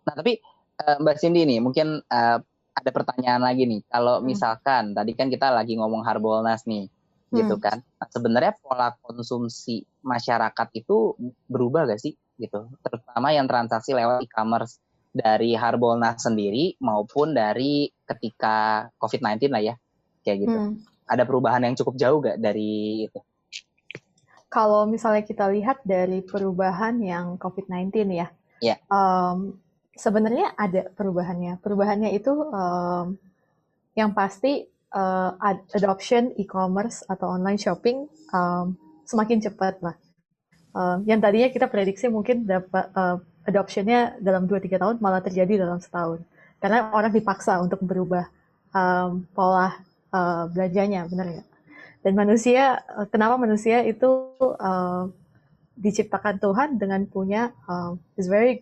Nah, 0.01 0.13
tapi 0.17 0.33
eh, 0.81 0.97
Mbak 0.99 1.15
Cindy 1.21 1.47
nih, 1.47 1.59
mungkin 1.63 2.01
eh, 2.03 2.37
ada 2.71 2.89
pertanyaan 2.91 3.41
lagi 3.43 3.63
nih. 3.67 3.81
Kalau 3.87 4.19
Hmm. 4.19 4.25
misalkan 4.27 4.91
tadi 4.97 5.11
kan 5.15 5.27
kita 5.31 5.51
lagi 5.53 5.77
ngomong 5.77 6.03
Harbolnas 6.03 6.65
nih, 6.67 6.89
gitu 7.31 7.55
Hmm. 7.55 7.63
kan. 7.63 7.77
Nah, 7.79 8.07
sebenarnya 8.11 8.53
pola 8.59 8.91
konsumsi 8.99 9.87
masyarakat 10.03 10.67
itu 10.75 11.15
berubah 11.47 11.87
gak 11.87 12.03
sih 12.03 12.13
gitu? 12.35 12.67
Terutama 12.83 13.31
yang 13.31 13.47
transaksi 13.47 13.95
lewat 13.95 14.27
e-commerce 14.27 14.83
dari 15.11 15.55
Harbolnas 15.55 16.19
sendiri 16.23 16.75
maupun 16.83 17.31
dari 17.31 17.87
ketika 18.03 18.87
COVID-19 18.99 19.47
lah 19.47 19.63
ya. 19.63 19.75
Kayak 20.27 20.37
gitu. 20.47 20.57
Hmm. 20.59 20.73
Ada 21.07 21.23
perubahan 21.23 21.63
yang 21.63 21.75
cukup 21.79 21.95
jauh 21.95 22.19
gak 22.19 22.37
dari 22.39 23.07
itu? 23.07 23.19
Kalau 24.51 24.83
misalnya 24.83 25.23
kita 25.23 25.47
lihat 25.47 25.79
dari 25.87 26.19
perubahan 26.19 26.99
yang 26.99 27.39
COVID-19 27.39 28.11
ya, 28.11 28.27
Iya. 28.59 28.75
em, 28.91 29.55
sebenarnya 29.95 30.51
ada 30.59 30.91
perubahannya. 30.91 31.63
Perubahannya 31.63 32.11
itu 32.11 32.31
em, 32.51 33.15
yang 33.95 34.11
pasti 34.11 34.67
ad- 34.91 35.67
adoption 35.71 36.35
e-commerce 36.35 37.03
atau 37.07 37.31
online 37.31 37.59
shopping 37.59 38.05
em, 38.35 38.65
semakin 39.07 39.39
cepat 39.39 39.79
lah. 39.79 39.95
Em, 40.75 41.07
yang 41.07 41.23
tadinya 41.23 41.47
kita 41.47 41.71
prediksi 41.71 42.11
mungkin 42.11 42.43
dapat 42.43 42.91
eh, 42.91 43.17
adoptionnya 43.47 44.19
dalam 44.21 44.45
2-3 44.45 44.77
tahun 44.77 44.95
malah 45.01 45.23
terjadi 45.23 45.65
dalam 45.65 45.81
setahun. 45.81 46.21
Karena 46.61 46.93
orang 46.93 47.09
dipaksa 47.09 47.57
untuk 47.57 47.81
berubah 47.81 48.29
um, 48.69 49.25
pola 49.33 49.81
uh, 50.13 50.45
belanjanya, 50.45 51.09
benar 51.09 51.25
nggak? 51.25 51.47
Dan 52.05 52.13
manusia, 52.13 52.85
uh, 52.85 53.09
kenapa 53.09 53.41
manusia 53.41 53.81
itu 53.81 54.37
uh, 54.37 55.09
diciptakan 55.73 56.37
Tuhan 56.37 56.77
dengan 56.77 57.01
punya 57.09 57.49
um, 57.65 57.97
is 58.13 58.29
very 58.29 58.61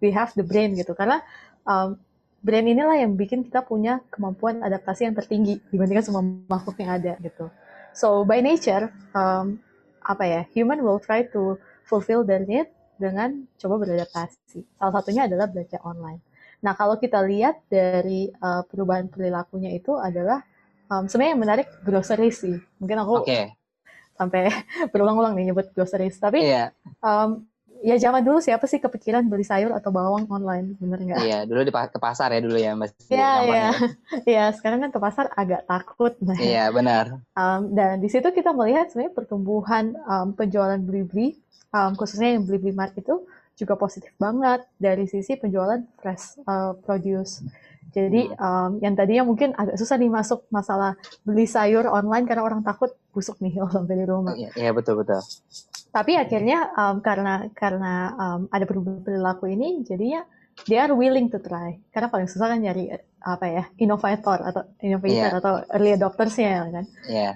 we 0.00 0.08
have 0.08 0.32
the 0.32 0.44
brain 0.44 0.72
gitu 0.72 0.96
karena 0.96 1.20
um, 1.68 2.00
brain 2.44 2.68
inilah 2.68 3.00
yang 3.00 3.16
bikin 3.16 3.40
kita 3.40 3.64
punya 3.64 4.04
kemampuan 4.12 4.60
adaptasi 4.60 5.08
yang 5.08 5.16
tertinggi 5.16 5.64
dibandingkan 5.72 6.04
semua 6.04 6.20
makhluk 6.22 6.76
yang 6.76 6.92
ada 6.92 7.16
gitu. 7.24 7.48
So 7.96 8.28
by 8.28 8.44
nature 8.44 8.92
um, 9.16 9.56
apa 10.04 10.24
ya 10.28 10.40
human 10.52 10.84
will 10.84 11.00
try 11.00 11.24
to 11.32 11.56
fulfill 11.88 12.20
their 12.20 12.44
need 12.44 12.68
dengan 13.00 13.48
coba 13.56 13.80
beradaptasi. 13.80 14.60
Salah 14.76 14.92
satunya 15.00 15.24
adalah 15.24 15.48
belanja 15.48 15.80
online. 15.80 16.20
Nah 16.60 16.76
kalau 16.76 17.00
kita 17.00 17.24
lihat 17.24 17.64
dari 17.72 18.28
uh, 18.28 18.60
perubahan 18.68 19.08
perilakunya 19.08 19.72
itu 19.72 19.96
adalah 19.96 20.44
um, 20.92 21.08
sebenarnya 21.08 21.32
yang 21.32 21.42
menarik 21.42 21.68
grocery 21.80 22.28
sih. 22.28 22.60
Mungkin 22.76 22.96
aku 23.00 23.24
Oke. 23.24 23.56
sampai 24.20 24.52
berulang-ulang 24.92 25.32
nih 25.32 25.50
nyebut 25.50 25.72
groceries. 25.72 26.20
Tapi 26.20 26.44
Iya, 26.44 26.76
um, 27.00 27.48
ya 27.84 28.00
zaman 28.00 28.24
dulu 28.24 28.40
siapa 28.40 28.64
sih 28.64 28.80
kepikiran 28.80 29.28
beli 29.28 29.44
sayur 29.44 29.76
atau 29.76 29.92
bawang 29.92 30.24
online, 30.32 30.72
bener 30.80 30.98
nggak? 31.04 31.20
iya. 31.20 31.38
Dulu 31.44 31.60
di 31.60 31.72
ke 31.72 31.98
pasar 32.00 32.32
ya 32.32 32.40
dulu 32.40 32.56
ya. 32.56 32.72
Cindy, 32.72 33.12
Iya, 33.12 33.32
iya. 33.44 33.52
ya. 33.52 33.70
Iya, 34.32 34.44
sekarang 34.56 34.88
kan 34.88 34.90
ke 34.90 35.00
pasar 35.00 35.28
agak 35.36 35.68
takut. 35.68 36.16
Nah, 36.24 36.34
Iya, 36.40 36.72
benar. 36.72 37.20
um, 37.36 37.60
dan 37.76 38.00
di 38.00 38.08
situ 38.08 38.24
kita 38.32 38.56
melihat 38.56 38.88
sebenarnya 38.88 39.12
pertumbuhan 39.12 39.92
um, 40.08 40.32
penjualan 40.32 40.80
beli-beli, 40.80 41.36
um, 41.70 41.92
khususnya 41.92 42.32
yang 42.32 42.48
beli-beli 42.48 42.72
mart 42.72 42.96
itu 42.96 43.28
juga 43.54 43.76
positif 43.78 44.10
banget 44.18 44.64
dari 44.80 45.04
sisi 45.06 45.36
penjualan 45.36 45.78
fresh 46.00 46.40
uh, 46.48 46.74
produce. 46.82 47.44
Jadi 47.92 48.32
um, 48.38 48.78
yang 48.80 48.94
tadinya 48.96 49.26
mungkin 49.26 49.52
agak 49.54 49.76
susah 49.76 49.98
nih 50.00 50.10
masuk 50.10 50.46
masalah 50.48 50.96
beli 51.26 51.44
sayur 51.44 51.84
online 51.90 52.24
karena 52.24 52.42
orang 52.42 52.62
takut 52.64 52.94
busuk 53.12 53.38
nih 53.42 53.54
kalau 53.60 53.70
sampai 53.70 53.96
di 53.98 54.06
rumah. 54.06 54.34
Iya, 54.34 54.50
iya, 54.56 54.70
betul 54.72 55.02
betul. 55.04 55.20
Tapi 55.94 56.18
akhirnya 56.18 56.74
um, 56.74 56.98
karena 57.04 57.46
karena 57.54 57.92
um, 58.18 58.40
ada 58.50 58.64
perubahan 58.66 59.02
perilaku 59.04 59.46
ini, 59.50 59.84
jadinya 59.86 60.26
they 60.66 60.78
are 60.78 60.94
willing 60.94 61.30
to 61.30 61.38
try. 61.38 61.78
Karena 61.94 62.10
paling 62.10 62.26
susah 62.26 62.50
kan 62.50 62.58
nyari 62.62 62.90
apa 63.24 63.46
ya 63.48 63.64
inovator 63.80 64.38
atau 64.42 64.62
innovator 64.82 65.30
Iya. 65.30 65.38
atau 65.38 65.54
early 65.70 65.94
adoptersnya 65.94 66.66
kan. 66.70 66.84
Iya. 67.06 67.30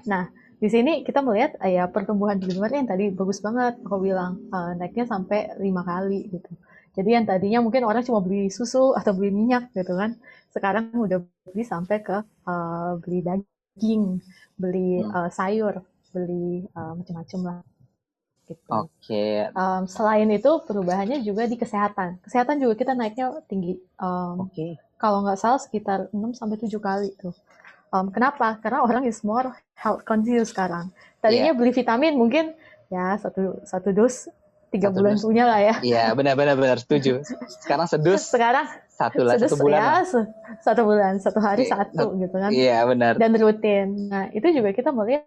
Di 0.59 0.67
sini 0.67 1.07
kita 1.07 1.23
melihat 1.23 1.55
eh, 1.63 1.79
ya 1.79 1.87
pertumbuhan 1.87 2.35
delivery 2.43 2.83
yang 2.83 2.91
tadi 2.91 3.15
bagus 3.15 3.39
banget, 3.39 3.79
aku 3.79 4.03
bilang 4.03 4.43
eh, 4.51 4.75
naiknya 4.75 5.07
sampai 5.07 5.55
lima 5.63 5.87
kali 5.87 6.27
gitu. 6.35 6.51
Jadi 6.99 7.11
yang 7.17 7.27
tadinya 7.31 7.61
mungkin 7.65 7.83
orang 7.91 8.03
cuma 8.09 8.21
beli 8.27 8.51
susu 8.59 8.85
atau 8.99 9.13
beli 9.19 9.31
minyak 9.41 9.63
gitu 9.79 9.95
kan, 10.03 10.11
sekarang 10.55 10.85
udah 11.07 11.19
beli 11.53 11.63
sampai 11.73 11.97
ke 12.07 12.17
eh, 12.53 12.93
beli 13.03 13.19
daging, 13.29 14.05
beli 14.63 14.89
Hmm. 14.99 15.11
eh, 15.17 15.31
sayur, 15.39 15.75
beli 16.15 16.67
eh, 16.79 16.93
macam-macam 16.99 17.41
lah. 17.49 17.59
Gitu. 18.49 18.77
Oke. 18.81 19.23
Um, 19.57 19.83
selain 19.91 20.29
itu 20.33 20.51
perubahannya 20.69 21.19
juga 21.27 21.45
di 21.51 21.57
kesehatan. 21.63 22.21
Kesehatan 22.25 22.57
juga 22.63 22.75
kita 22.81 22.93
naiknya 22.97 23.27
tinggi. 23.51 23.77
Um, 24.01 24.37
Oke. 24.45 24.79
kalau 25.03 25.25
nggak 25.25 25.39
salah 25.43 25.61
sekitar 25.61 25.99
6 26.17 26.33
sampai 26.39 26.57
7 26.63 26.81
kali 26.81 27.09
tuh. 27.21 27.35
Um, 27.95 28.09
kenapa? 28.15 28.61
Karena 28.63 28.85
orang 28.85 29.05
is 29.09 29.21
more 29.25 29.53
health 29.77 30.03
conscious 30.09 30.53
sekarang. 30.55 30.93
Tadinya 31.25 31.53
Iya. 31.53 31.59
beli 31.59 31.73
vitamin 31.75 32.15
mungkin 32.17 32.55
ya 32.93 33.17
satu 33.21 33.61
satu 33.69 33.89
dus 33.93 34.29
tiga 34.69 34.89
Satu 34.93 34.97
bulan 35.01 35.15
dus. 35.17 35.23
punya 35.25 35.45
lah 35.49 35.59
ya. 35.65 35.75
Iya, 35.81 36.05
benar 36.13 36.35
benar 36.37 36.77
setuju. 36.81 37.25
Sekarang 37.65 37.87
sedus 37.89 38.23
Sekarang 38.29 38.67
satu 38.93 39.21
lah 39.25 39.35
sedus 39.39 39.51
satu 39.55 39.65
bulan. 39.65 39.81
ya 39.81 39.87
lah. 39.89 40.05
satu 40.61 40.83
bulan, 40.85 41.13
satu 41.23 41.39
hari 41.41 41.63
Iya, 41.65 41.73
satu 41.73 42.05
gitu 42.21 42.37
kan. 42.37 42.51
Iya, 42.53 42.79
benar. 42.85 43.13
Dan 43.17 43.31
rutin. 43.39 43.89
Nah 44.13 44.29
itu 44.35 44.47
juga 44.53 44.71
kita 44.77 44.91
melihat 44.93 45.25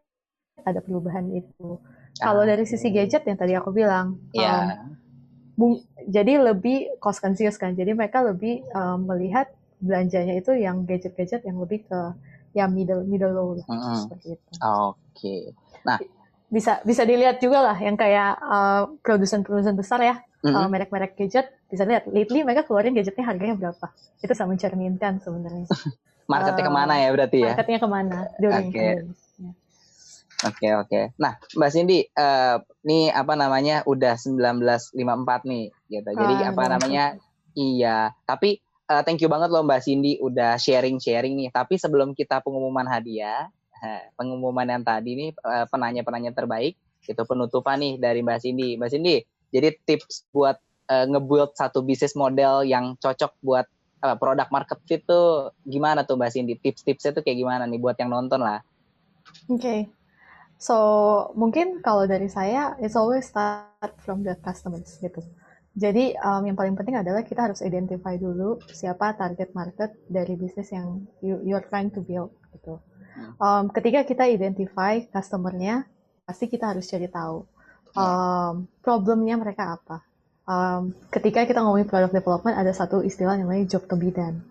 ada 0.62 0.80
perubahan 0.84 1.26
itu. 1.34 1.82
Kalau 2.22 2.44
dari 2.46 2.70
sisi 2.70 2.94
gadget 2.94 3.26
yang 3.26 3.38
tadi 3.40 3.54
aku 3.58 3.74
bilang, 3.74 4.20
um, 4.22 4.36
Iya. 4.38 4.78
mung- 5.58 5.82
jadi 6.06 6.38
lebih 6.42 6.98
cost 7.02 7.22
conscious 7.22 7.58
kan. 7.58 7.74
Jadi 7.74 7.98
mereka 7.98 8.22
lebih 8.22 8.62
um, 8.78 9.10
melihat 9.10 9.50
belanjanya 9.82 10.38
itu 10.38 10.54
yang 10.54 10.86
gadget-gadget 10.86 11.42
yang 11.42 11.58
lebih 11.58 11.82
ke 11.90 12.00
ya 12.54 12.68
middle 12.68 13.02
middle 13.08 13.32
low 13.34 13.50
lah 13.58 13.66
Mm-mm. 13.66 13.98
seperti 14.06 14.38
itu. 14.38 14.52
Oke. 14.62 15.36
Bisa 16.52 16.84
bisa 16.84 17.08
dilihat 17.08 17.40
juga 17.40 17.64
lah 17.64 17.78
yang 17.80 17.96
kayak 17.96 18.32
uh, 18.44 18.84
produsen-produsen 19.00 19.72
besar 19.80 20.04
ya, 20.04 20.20
uh, 20.20 20.48
Mm-mm. 20.52 20.68
merek-merek 20.68 21.16
gadget 21.16 21.48
bisa 21.72 21.88
lihat 21.88 22.04
lately 22.12 22.44
mereka 22.44 22.68
keluarin 22.68 22.92
gadgetnya 22.92 23.24
harganya 23.24 23.56
berapa. 23.56 23.88
Itu 24.20 24.36
sama 24.36 24.54
mencerminkan 24.54 25.24
sebenarnya. 25.24 25.72
Marketnya 26.32 26.64
Uh, 26.64 26.68
ke 26.68 26.74
mana 26.76 26.94
ya 27.00 27.10
berarti 27.16 27.38
ya? 27.40 27.56
Marketnya 27.56 27.80
ke 27.80 27.90
mana 27.90 28.18
Oke. 28.36 28.76
Ya. 28.76 29.50
Oke 30.42 30.74
oke. 30.74 31.02
Nah 31.22 31.38
Mbak 31.54 31.70
Cindy, 31.70 32.00
eh 32.02 32.56
nih 32.82 33.14
apa 33.14 33.34
namanya 33.38 33.86
udah 33.86 34.18
1954 34.18 35.46
nih, 35.46 35.66
gitu. 35.86 36.10
Jadi 36.18 36.34
Ah, 36.42 36.50
apa 36.50 36.62
udah 36.66 36.72
namanya? 36.78 37.06
Iya. 37.54 37.98
Tapi 38.26 38.58
eh, 38.90 39.02
thank 39.06 39.22
you 39.22 39.30
banget 39.30 39.54
loh 39.54 39.62
Mbak 39.62 39.82
Cindy 39.86 40.18
udah 40.18 40.58
sharing 40.58 40.98
sharing 40.98 41.38
nih. 41.38 41.54
Tapi 41.54 41.78
sebelum 41.78 42.18
kita 42.18 42.42
pengumuman 42.42 42.90
hadiah, 42.90 43.46
eh, 43.46 43.61
pengumuman 44.14 44.68
yang 44.70 44.84
tadi 44.86 45.12
nih 45.18 45.30
eh, 45.34 45.66
penanya-penanya 45.70 46.32
terbaik 46.38 46.78
itu 47.02 47.24
penutupan 47.26 47.82
nih 47.82 47.98
dari 47.98 48.22
Mbak 48.22 48.40
Cindy. 48.46 48.70
Mbak 48.78 48.90
Cindy, 48.94 49.16
jadi 49.50 49.74
tips 49.86 50.30
buat 50.30 50.58
eh, 50.90 51.06
nge-build 51.10 51.58
satu 51.58 51.82
bisnis 51.82 52.14
model 52.14 52.62
yang 52.66 52.94
cocok 53.02 53.34
buat 53.42 53.66
eh, 54.06 54.16
produk 54.22 54.48
market 54.54 54.80
fit 54.86 55.02
tuh 55.04 55.50
gimana 55.66 56.06
tuh 56.06 56.16
Mbak 56.18 56.32
Cindy? 56.32 56.54
Tips-tipsnya 56.62 57.18
tuh 57.18 57.24
kayak 57.26 57.42
gimana 57.42 57.64
nih 57.66 57.82
buat 57.82 57.98
yang 57.98 58.14
nonton 58.14 58.46
lah? 58.46 58.62
Oke. 59.50 59.90
So, 60.62 60.78
mungkin 61.34 61.82
kalau 61.82 62.06
dari 62.06 62.30
saya, 62.30 62.78
it's 62.78 62.94
always 62.94 63.26
start 63.26 63.98
from 64.06 64.22
the 64.22 64.38
customers 64.46 65.02
gitu. 65.02 65.26
Jadi, 65.74 66.14
um, 66.22 66.46
yang 66.46 66.54
paling 66.54 66.78
penting 66.78 67.02
adalah 67.02 67.26
kita 67.26 67.50
harus 67.50 67.66
identify 67.66 68.14
dulu 68.14 68.62
siapa 68.70 69.18
target 69.18 69.58
market 69.58 69.90
dari 70.06 70.38
bisnis 70.38 70.70
yang 70.70 71.02
you, 71.26 71.42
you're 71.42 71.66
trying 71.66 71.90
to 71.90 72.06
build 72.06 72.30
gitu. 72.54 72.78
Um, 73.42 73.68
ketika 73.74 74.06
kita 74.08 74.24
identify 74.30 75.04
customernya, 75.10 75.86
pasti 76.24 76.48
kita 76.48 76.72
harus 76.72 76.88
cari 76.88 77.12
tahu 77.12 77.44
um, 77.98 78.70
problemnya 78.80 79.36
mereka 79.36 79.76
apa. 79.80 79.98
Um, 80.48 80.96
ketika 81.12 81.46
kita 81.46 81.62
ngomongin 81.64 81.88
product 81.88 82.14
development, 82.16 82.56
ada 82.58 82.72
satu 82.72 83.04
istilah 83.04 83.38
yang 83.38 83.48
namanya 83.48 83.78
job 83.78 83.86
to 83.88 83.96
be 84.00 84.12
done. 84.12 84.44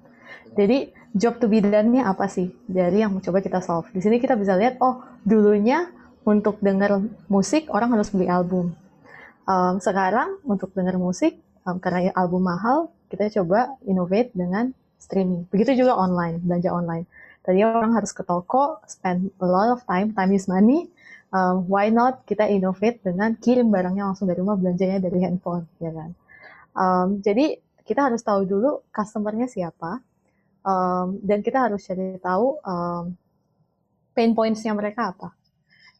Jadi, 0.54 0.90
job 1.14 1.38
to 1.38 1.46
be 1.46 1.62
done-nya 1.62 2.10
apa 2.10 2.26
sih 2.26 2.50
dari 2.66 3.02
yang 3.02 3.18
coba 3.22 3.38
kita 3.42 3.62
solve? 3.62 3.90
Di 3.94 4.02
sini 4.02 4.18
kita 4.18 4.34
bisa 4.34 4.58
lihat, 4.58 4.82
oh, 4.82 5.02
dulunya 5.22 5.86
untuk 6.26 6.58
denger 6.60 7.00
musik 7.30 7.70
orang 7.72 7.94
harus 7.96 8.12
beli 8.12 8.26
album. 8.28 8.74
Um, 9.48 9.82
sekarang 9.82 10.38
untuk 10.46 10.70
denger 10.74 10.98
musik, 10.98 11.38
um, 11.66 11.78
karena 11.82 12.14
album 12.14 12.46
mahal, 12.46 12.92
kita 13.10 13.30
coba 13.42 13.74
innovate 13.86 14.30
dengan 14.34 14.70
streaming. 15.00 15.48
Begitu 15.50 15.82
juga 15.86 15.98
online, 15.98 16.38
belanja 16.44 16.70
online. 16.70 17.06
Tadi 17.40 17.64
orang 17.64 17.96
harus 17.96 18.12
ke 18.12 18.20
toko, 18.20 18.84
spend 18.84 19.32
a 19.40 19.48
lot 19.48 19.72
of 19.72 19.80
time, 19.88 20.12
time 20.12 20.32
is 20.36 20.44
money. 20.44 20.92
Um, 21.30 21.70
why 21.70 21.88
not 21.94 22.26
kita 22.26 22.50
innovate 22.50 23.00
dengan 23.06 23.38
kirim 23.38 23.70
barangnya 23.70 24.02
langsung 24.02 24.26
dari 24.26 24.42
rumah, 24.42 24.58
belanjanya 24.58 24.98
dari 24.98 25.22
handphone, 25.22 25.64
ya 25.78 25.94
kan? 25.94 26.10
Um, 26.74 27.08
jadi 27.22 27.62
kita 27.86 28.10
harus 28.10 28.20
tahu 28.26 28.44
dulu 28.44 28.82
customernya 28.90 29.46
siapa, 29.46 30.02
um, 30.66 31.22
dan 31.22 31.40
kita 31.40 31.70
harus 31.70 31.86
cari 31.86 32.18
tahu 32.18 32.58
um, 32.66 33.14
pain 34.10 34.34
points-nya 34.34 34.74
mereka 34.74 35.14
apa. 35.14 35.30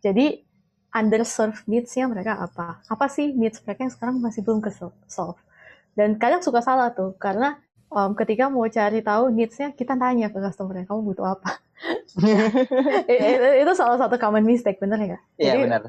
Jadi 0.03 0.43
underserved 0.91 1.63
needs-nya 1.71 2.11
mereka 2.11 2.35
apa? 2.43 2.83
Apa 2.91 3.07
sih 3.07 3.31
needs 3.31 3.63
mereka 3.63 3.87
yang 3.87 3.95
sekarang 3.95 4.19
masih 4.19 4.43
belum 4.43 4.59
ke 4.59 4.75
solve? 5.07 5.39
Dan 5.95 6.19
kadang 6.19 6.43
suka 6.43 6.59
salah 6.59 6.91
tuh, 6.91 7.15
karena 7.23 7.55
um, 7.91 8.11
ketika 8.19 8.45
mau 8.49 8.67
cari 8.71 8.99
tahu 9.03 9.25
needs-nya, 9.35 9.69
kita 9.75 9.95
tanya 9.99 10.27
ke 10.33 10.39
customer 10.39 10.75
kamu 10.87 11.01
butuh 11.15 11.27
apa? 11.35 11.51
itu, 13.09 13.49
itu 13.65 13.73
salah 13.79 13.97
satu 14.01 14.17
common 14.21 14.45
mistake, 14.45 14.79
bener 14.83 14.99
nggak? 14.99 15.23
Iya 15.39 15.53
Jadi, 15.53 15.61
benar. 15.65 15.81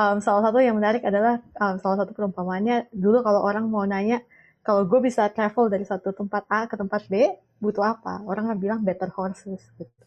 um, 0.00 0.16
salah 0.20 0.42
satu 0.48 0.58
yang 0.62 0.76
menarik 0.78 1.02
adalah 1.04 1.40
um, 1.62 1.76
salah 1.82 1.96
satu 2.04 2.12
perumpamannya 2.16 2.90
dulu 2.92 3.22
kalau 3.26 3.40
orang 3.44 3.64
mau 3.68 3.84
nanya 3.86 4.22
kalau 4.66 4.82
gue 4.82 4.98
bisa 4.98 5.30
travel 5.30 5.70
dari 5.70 5.86
satu 5.86 6.10
tempat 6.10 6.42
A 6.50 6.66
ke 6.66 6.74
tempat 6.74 7.06
B 7.06 7.30
butuh 7.62 7.84
apa 7.96 8.20
orang 8.26 8.50
akan 8.52 8.58
bilang 8.58 8.80
better 8.84 9.08
horses 9.14 9.62
gitu 9.78 10.04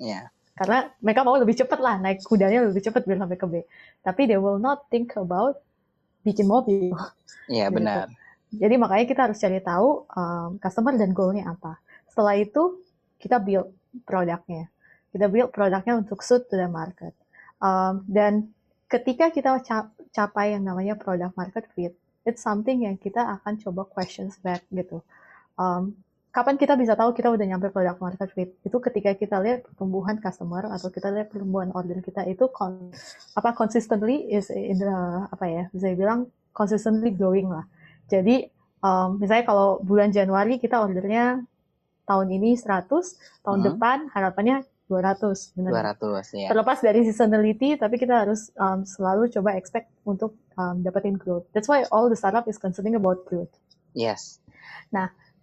Iya. 0.00 0.28
karena 0.58 0.92
mereka 1.00 1.20
mau 1.24 1.36
lebih 1.40 1.56
cepat 1.56 1.78
lah 1.80 1.96
naik 1.96 2.20
kudanya 2.26 2.66
lebih 2.68 2.82
cepat 2.84 3.06
biar 3.08 3.18
sampai 3.22 3.38
ke 3.40 3.46
B 3.48 3.54
tapi 4.04 4.28
they 4.28 4.36
will 4.36 4.60
not 4.60 4.84
think 4.92 5.14
about 5.16 5.56
bikin 6.26 6.44
mobil 6.50 6.92
Iya 7.48 7.66
Gitu. 7.70 7.76
benar. 7.76 8.06
Jadi 8.54 8.74
makanya 8.76 9.06
kita 9.06 9.20
harus 9.30 9.38
cari 9.38 9.60
tahu 9.62 9.88
um, 10.10 10.48
customer 10.58 10.94
dan 10.98 11.10
goalnya 11.14 11.50
apa 11.50 11.78
setelah 12.10 12.34
itu 12.38 12.82
kita 13.22 13.38
build 13.38 13.70
produknya 14.06 14.70
kita 15.10 15.26
build 15.30 15.50
produknya 15.54 15.98
untuk 15.98 16.22
suit 16.22 16.46
to 16.50 16.58
the 16.58 16.66
market 16.70 17.14
Um, 17.60 18.08
dan 18.08 18.56
ketika 18.88 19.28
kita 19.28 19.60
ca- 19.60 19.92
capai 20.16 20.56
yang 20.56 20.64
namanya 20.64 20.96
product 20.96 21.36
market 21.36 21.68
fit 21.76 21.92
it's 22.24 22.40
something 22.44 22.84
yang 22.84 22.96
kita 22.96 23.20
akan 23.20 23.56
coba 23.60 23.84
questions 23.88 24.36
back 24.40 24.64
gitu. 24.72 25.00
Um, 25.56 25.96
kapan 26.30 26.56
kita 26.56 26.76
bisa 26.78 26.94
tahu 26.96 27.12
kita 27.12 27.32
udah 27.32 27.42
nyampe 27.42 27.72
product 27.72 28.00
market 28.00 28.28
fit? 28.32 28.50
Itu 28.64 28.78
ketika 28.78 29.12
kita 29.16 29.40
lihat 29.40 29.66
pertumbuhan 29.66 30.20
customer 30.20 30.68
atau 30.72 30.88
kita 30.88 31.12
lihat 31.12 31.28
pertumbuhan 31.32 31.68
order 31.76 32.00
kita 32.00 32.24
itu 32.28 32.48
apa 33.36 33.50
consistently 33.56 34.30
is 34.30 34.48
in 34.52 34.78
the 34.78 34.94
apa 35.28 35.44
ya 35.48 35.62
bisa 35.74 35.92
bilang 35.96 36.28
consistently 36.54 37.12
growing 37.12 37.48
lah. 37.48 37.64
Jadi 38.10 38.50
um, 38.82 39.16
misalnya 39.22 39.46
kalau 39.46 39.78
bulan 39.80 40.10
Januari 40.10 40.58
kita 40.58 40.82
ordernya 40.82 41.46
tahun 42.10 42.26
ini 42.34 42.58
100, 42.58 42.90
tahun 43.46 43.58
Hmm. 43.62 43.66
depan 43.70 43.96
harapannya 44.10 44.66
200 44.90 45.54
benar. 45.54 45.94
200 45.94 46.34
ya. 46.34 46.50
Terlepas 46.50 46.82
dari 46.82 47.06
seasonality, 47.06 47.78
tapi 47.78 47.94
kita 47.94 48.26
harus 48.26 48.50
um, 48.58 48.82
selalu 48.82 49.30
coba 49.30 49.54
expect 49.54 49.86
untuk 50.02 50.34
um, 50.58 50.82
dapetin 50.82 51.14
growth. 51.14 51.46
That's 51.54 51.70
why 51.70 51.86
all 51.94 52.10
the 52.10 52.18
startup 52.18 52.50
is 52.50 52.58
concerned 52.58 52.98
about 52.98 53.22
growth. 53.30 53.54
Yes. 53.94 54.42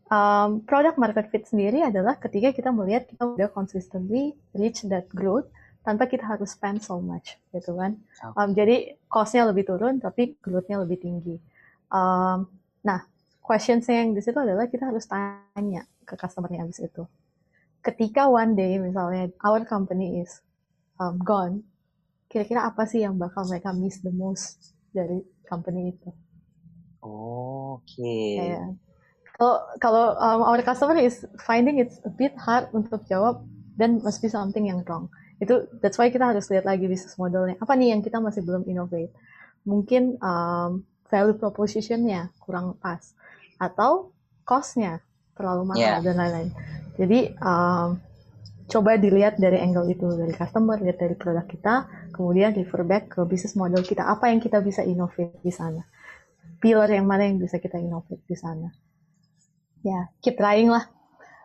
Um, 0.07 0.63
product 0.63 0.95
market 0.95 1.27
fit 1.31 1.43
sendiri 1.43 1.83
adalah 1.83 2.15
ketika 2.15 2.55
kita 2.55 2.71
melihat 2.71 3.11
kita 3.11 3.27
udah 3.27 3.51
consistently 3.51 4.35
reach 4.55 4.83
that 4.87 5.03
growth 5.11 5.51
tanpa 5.83 6.07
kita 6.07 6.23
harus 6.23 6.55
spend 6.55 6.79
so 6.79 6.99
much, 6.99 7.35
gitu 7.51 7.75
kan. 7.75 7.99
Um, 8.35 8.55
jadi 8.55 8.95
cost-nya 9.07 9.43
lebih 9.47 9.67
turun, 9.67 9.99
tapi 9.99 10.35
growth-nya 10.39 10.79
lebih 10.83 10.99
tinggi. 10.99 11.35
Um, 11.91 12.47
nah, 12.83 13.05
questions 13.41 13.87
yang 13.87 14.11
di 14.11 14.21
situ 14.21 14.35
adalah 14.35 14.67
kita 14.67 14.91
harus 14.91 15.07
tanya 15.07 15.87
ke 16.03 16.13
customer-nya 16.19 16.67
habis 16.67 16.83
itu. 16.83 17.07
Ketika 17.79 18.27
one 18.27 18.57
day 18.57 18.75
misalnya 18.81 19.31
our 19.45 19.63
company 19.63 20.19
is 20.21 20.43
um, 20.99 21.15
gone, 21.21 21.63
kira-kira 22.27 22.67
apa 22.67 22.83
sih 22.83 23.07
yang 23.07 23.15
bakal 23.15 23.47
mereka 23.47 23.71
miss 23.71 24.03
the 24.03 24.11
most 24.11 24.75
dari 24.91 25.23
company 25.47 25.95
itu? 25.95 26.09
Oke. 26.99 28.35
Kayak 28.35 28.75
kalau 29.37 29.57
kalau 29.77 30.05
um, 30.17 30.41
our 30.43 30.59
customer 30.65 30.97
is 30.97 31.21
finding 31.45 31.77
it's 31.77 32.01
a 32.03 32.11
bit 32.11 32.33
hard 32.41 32.67
untuk 32.73 33.05
jawab, 33.05 33.45
then 33.77 34.01
must 34.01 34.19
be 34.19 34.27
something 34.27 34.65
yang 34.65 34.81
wrong. 34.89 35.07
Itu 35.37 35.69
that's 35.79 36.01
why 36.01 36.09
kita 36.09 36.33
harus 36.33 36.49
lihat 36.49 36.65
lagi 36.65 36.89
bisnis 36.89 37.13
modelnya. 37.21 37.55
Apa 37.61 37.77
nih 37.77 37.93
yang 37.93 38.01
kita 38.01 38.17
masih 38.17 38.41
belum 38.41 38.65
innovate? 38.65 39.13
Mungkin 39.63 40.17
um, 40.19 40.81
value 41.07 41.37
propositionnya 41.39 42.31
kurang 42.43 42.75
pas, 42.79 43.15
atau 43.57 44.11
cost-nya 44.47 45.03
terlalu 45.37 45.73
mahal 45.73 45.99
Yeah. 45.99 46.03
dan 46.03 46.15
lain-lain. 46.17 46.49
Jadi 46.97 47.19
um, 47.39 48.01
coba 48.67 48.97
dilihat 48.99 49.39
dari 49.39 49.61
angle 49.61 49.87
itu 49.93 50.07
dari 50.17 50.33
customer, 50.33 50.81
lihat 50.81 50.97
dari 50.99 51.15
produk 51.15 51.45
kita, 51.45 51.87
kemudian 52.11 52.51
refer 52.57 52.83
back 52.83 53.15
ke 53.15 53.21
bisnis 53.23 53.53
model 53.53 53.85
kita. 53.85 54.03
Apa 54.03 54.33
yang 54.33 54.41
kita 54.41 54.59
bisa 54.59 54.81
innovate 54.83 55.39
di 55.39 55.53
sana? 55.53 55.85
Pillar 56.57 56.89
yang 56.89 57.05
mana 57.05 57.29
yang 57.29 57.37
bisa 57.37 57.61
kita 57.61 57.77
innovate 57.77 58.25
di 58.25 58.33
sana? 58.33 58.73
Ya, 59.85 60.09
keep 60.25 60.35
trying 60.41 60.73
lah. 60.73 60.89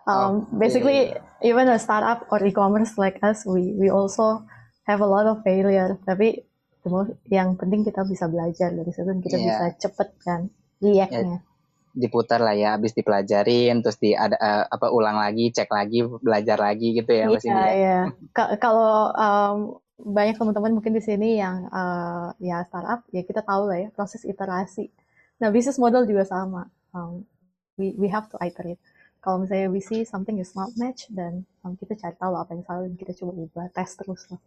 Um, 0.02 0.48
Oke. 0.50 0.66
Basically, 0.66 1.14
even 1.44 1.68
a 1.70 1.78
startup 1.78 2.26
or 2.32 2.42
e-commerce 2.42 2.98
like 2.98 3.22
us, 3.22 3.46
we 3.46 3.76
we 3.76 3.86
also 3.92 4.42
have 4.88 4.98
a 4.98 5.06
lot 5.06 5.28
of 5.28 5.44
failure. 5.46 5.94
Tapi 6.02 6.42
most- 6.88 7.18
yang 7.28 7.54
penting 7.54 7.82
kita 7.82 8.02
bisa 8.02 8.26
belajar 8.26 8.70
dari 8.70 8.90
situ, 8.90 9.06
kita 9.22 9.36
Iya. 9.36 9.46
bisa 9.46 9.64
cepet 9.78 10.08
kan 10.18 10.40
react-nya. 10.80 11.38
Diputar 11.92 12.40
lah 12.40 12.56
ya, 12.56 12.74
habis 12.74 12.96
dipelajarin, 12.96 13.84
terus 13.84 14.00
di 14.00 14.16
ada 14.16 14.32
eh, 14.34 14.64
apa 14.64 14.88
ulang 14.88 15.20
lagi, 15.20 15.52
cek 15.52 15.68
lagi, 15.68 16.00
belajar 16.02 16.56
lagi 16.56 16.96
gitu 16.96 17.12
ya, 17.12 17.28
Iya, 17.28 17.38
ya. 17.44 17.66
iya. 17.70 17.98
Ka- 18.32 18.56
Kalau 18.56 19.12
um, 19.12 19.56
banyak 20.00 20.34
teman-teman 20.34 20.72
mungkin 20.72 20.96
di 20.96 21.04
sini 21.04 21.36
yang 21.36 21.68
uh, 21.68 22.32
ya 22.40 22.64
startup, 22.64 23.04
ya 23.12 23.22
kita 23.22 23.44
tahu 23.44 23.68
lah 23.68 23.78
ya 23.78 23.88
proses 23.92 24.24
iterasi. 24.24 24.88
Nah, 25.38 25.52
bisnis 25.52 25.76
model 25.76 26.08
juga 26.08 26.24
sama. 26.24 26.66
Um, 26.90 27.22
we 27.76 27.94
we 27.94 28.08
have 28.08 28.26
to 28.26 28.40
iterate. 28.40 28.80
Kalau 29.22 29.38
misalnya 29.38 29.70
we 29.70 29.78
see 29.78 30.02
something 30.02 30.42
is 30.42 30.50
not 30.58 30.74
match, 30.74 31.06
dan 31.14 31.46
um, 31.62 31.78
kita 31.78 31.94
cari 31.94 32.18
tahu 32.18 32.34
apa 32.34 32.58
yang 32.58 32.66
salah 32.66 32.82
dan 32.90 32.98
kita 32.98 33.14
coba 33.22 33.32
ubah, 33.38 33.66
tes 33.70 33.94
terus 33.94 34.26
lah. 34.26 34.40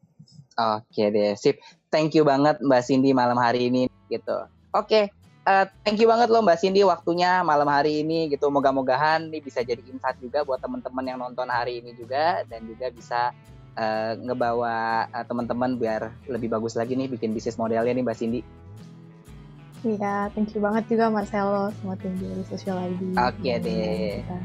Oke 0.56 1.16
deh, 1.16 1.32
sip. 1.40 1.64
Thank 1.88 2.12
you 2.12 2.28
banget 2.28 2.60
Mbak 2.60 2.84
Cindy 2.84 3.16
malam 3.16 3.40
hari 3.40 3.72
ini 3.72 3.88
gitu. 4.12 4.36
Oke, 4.76 5.08
eh, 5.48 5.66
thank 5.88 5.96
you 5.96 6.12
banget 6.12 6.28
loh 6.28 6.44
Mbak 6.44 6.60
Cindy 6.60 6.84
waktunya 6.84 7.40
malam 7.48 7.72
hari 7.72 8.04
ini 8.04 8.28
gitu. 8.28 8.52
Moga-mogahan 8.52 9.32
ini 9.32 9.40
bisa 9.40 9.64
jadi 9.64 9.80
insight 9.88 10.20
juga 10.20 10.44
buat 10.44 10.60
teman-teman 10.60 11.08
yang 11.08 11.20
nonton 11.24 11.48
hari 11.48 11.80
ini 11.80 11.96
juga 11.96 12.44
dan 12.44 12.68
juga 12.68 12.92
bisa 12.92 13.32
eh, 13.80 14.14
ngebawa 14.20 15.08
eh, 15.08 15.24
teman-teman 15.24 15.80
biar 15.80 16.12
lebih 16.28 16.52
bagus 16.52 16.76
lagi 16.76 17.00
nih 17.00 17.08
bikin 17.08 17.32
bisnis 17.32 17.56
modelnya 17.56 17.96
nih 17.96 18.04
Mbak 18.04 18.18
Cindy. 18.20 18.44
Iya, 19.86 20.34
thank 20.34 20.50
you 20.58 20.60
banget 20.66 20.90
juga 20.90 21.14
Marcelo 21.14 21.70
sama 21.78 21.94
tim 22.02 22.18
dari 22.18 22.42
Social 22.50 22.82
ID. 22.82 23.14
Oke 23.14 23.46
yang 23.46 23.62
deh. 23.62 24.26
kita. 24.26 24.38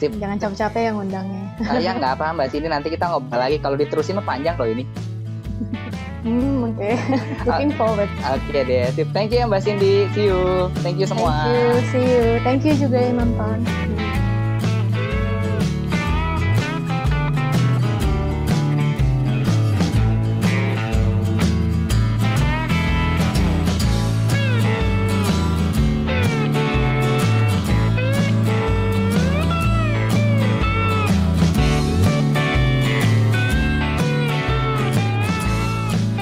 Sip. 0.00 0.10
Jangan 0.16 0.36
capek-capek 0.40 0.82
yang 0.88 0.96
ngundangnya. 0.96 1.44
Ah, 1.68 1.76
ya 1.76 1.92
nggak 1.92 2.16
apa 2.16 2.32
Mbak 2.32 2.48
Cindy 2.48 2.72
nanti 2.72 2.88
kita 2.88 3.04
ngobrol 3.12 3.36
lagi. 3.36 3.60
Kalau 3.60 3.76
diterusin 3.76 4.16
mah 4.16 4.24
panjang 4.24 4.56
loh 4.56 4.68
ini. 4.68 4.84
Hmm, 6.20 6.68
oke. 6.68 6.90
Looking 7.48 7.72
forward. 7.80 8.12
Oke 8.28 8.60
deh, 8.68 8.92
sip. 8.92 9.08
Thank 9.16 9.32
you 9.32 9.40
ya 9.40 9.48
Mbak 9.48 9.64
Cindy. 9.64 10.04
See 10.12 10.28
you. 10.28 10.68
Thank 10.84 11.00
you 11.00 11.08
semua. 11.08 11.32
Thank 11.32 11.56
you, 11.56 11.68
see 11.88 12.04
you. 12.04 12.24
Thank 12.44 12.60
you 12.68 12.74
juga 12.76 13.00
yang 13.00 13.24
nonton. 13.24 13.64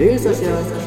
Daily 0.00 0.16
Social 0.16 0.46
Podcast. 0.46 0.79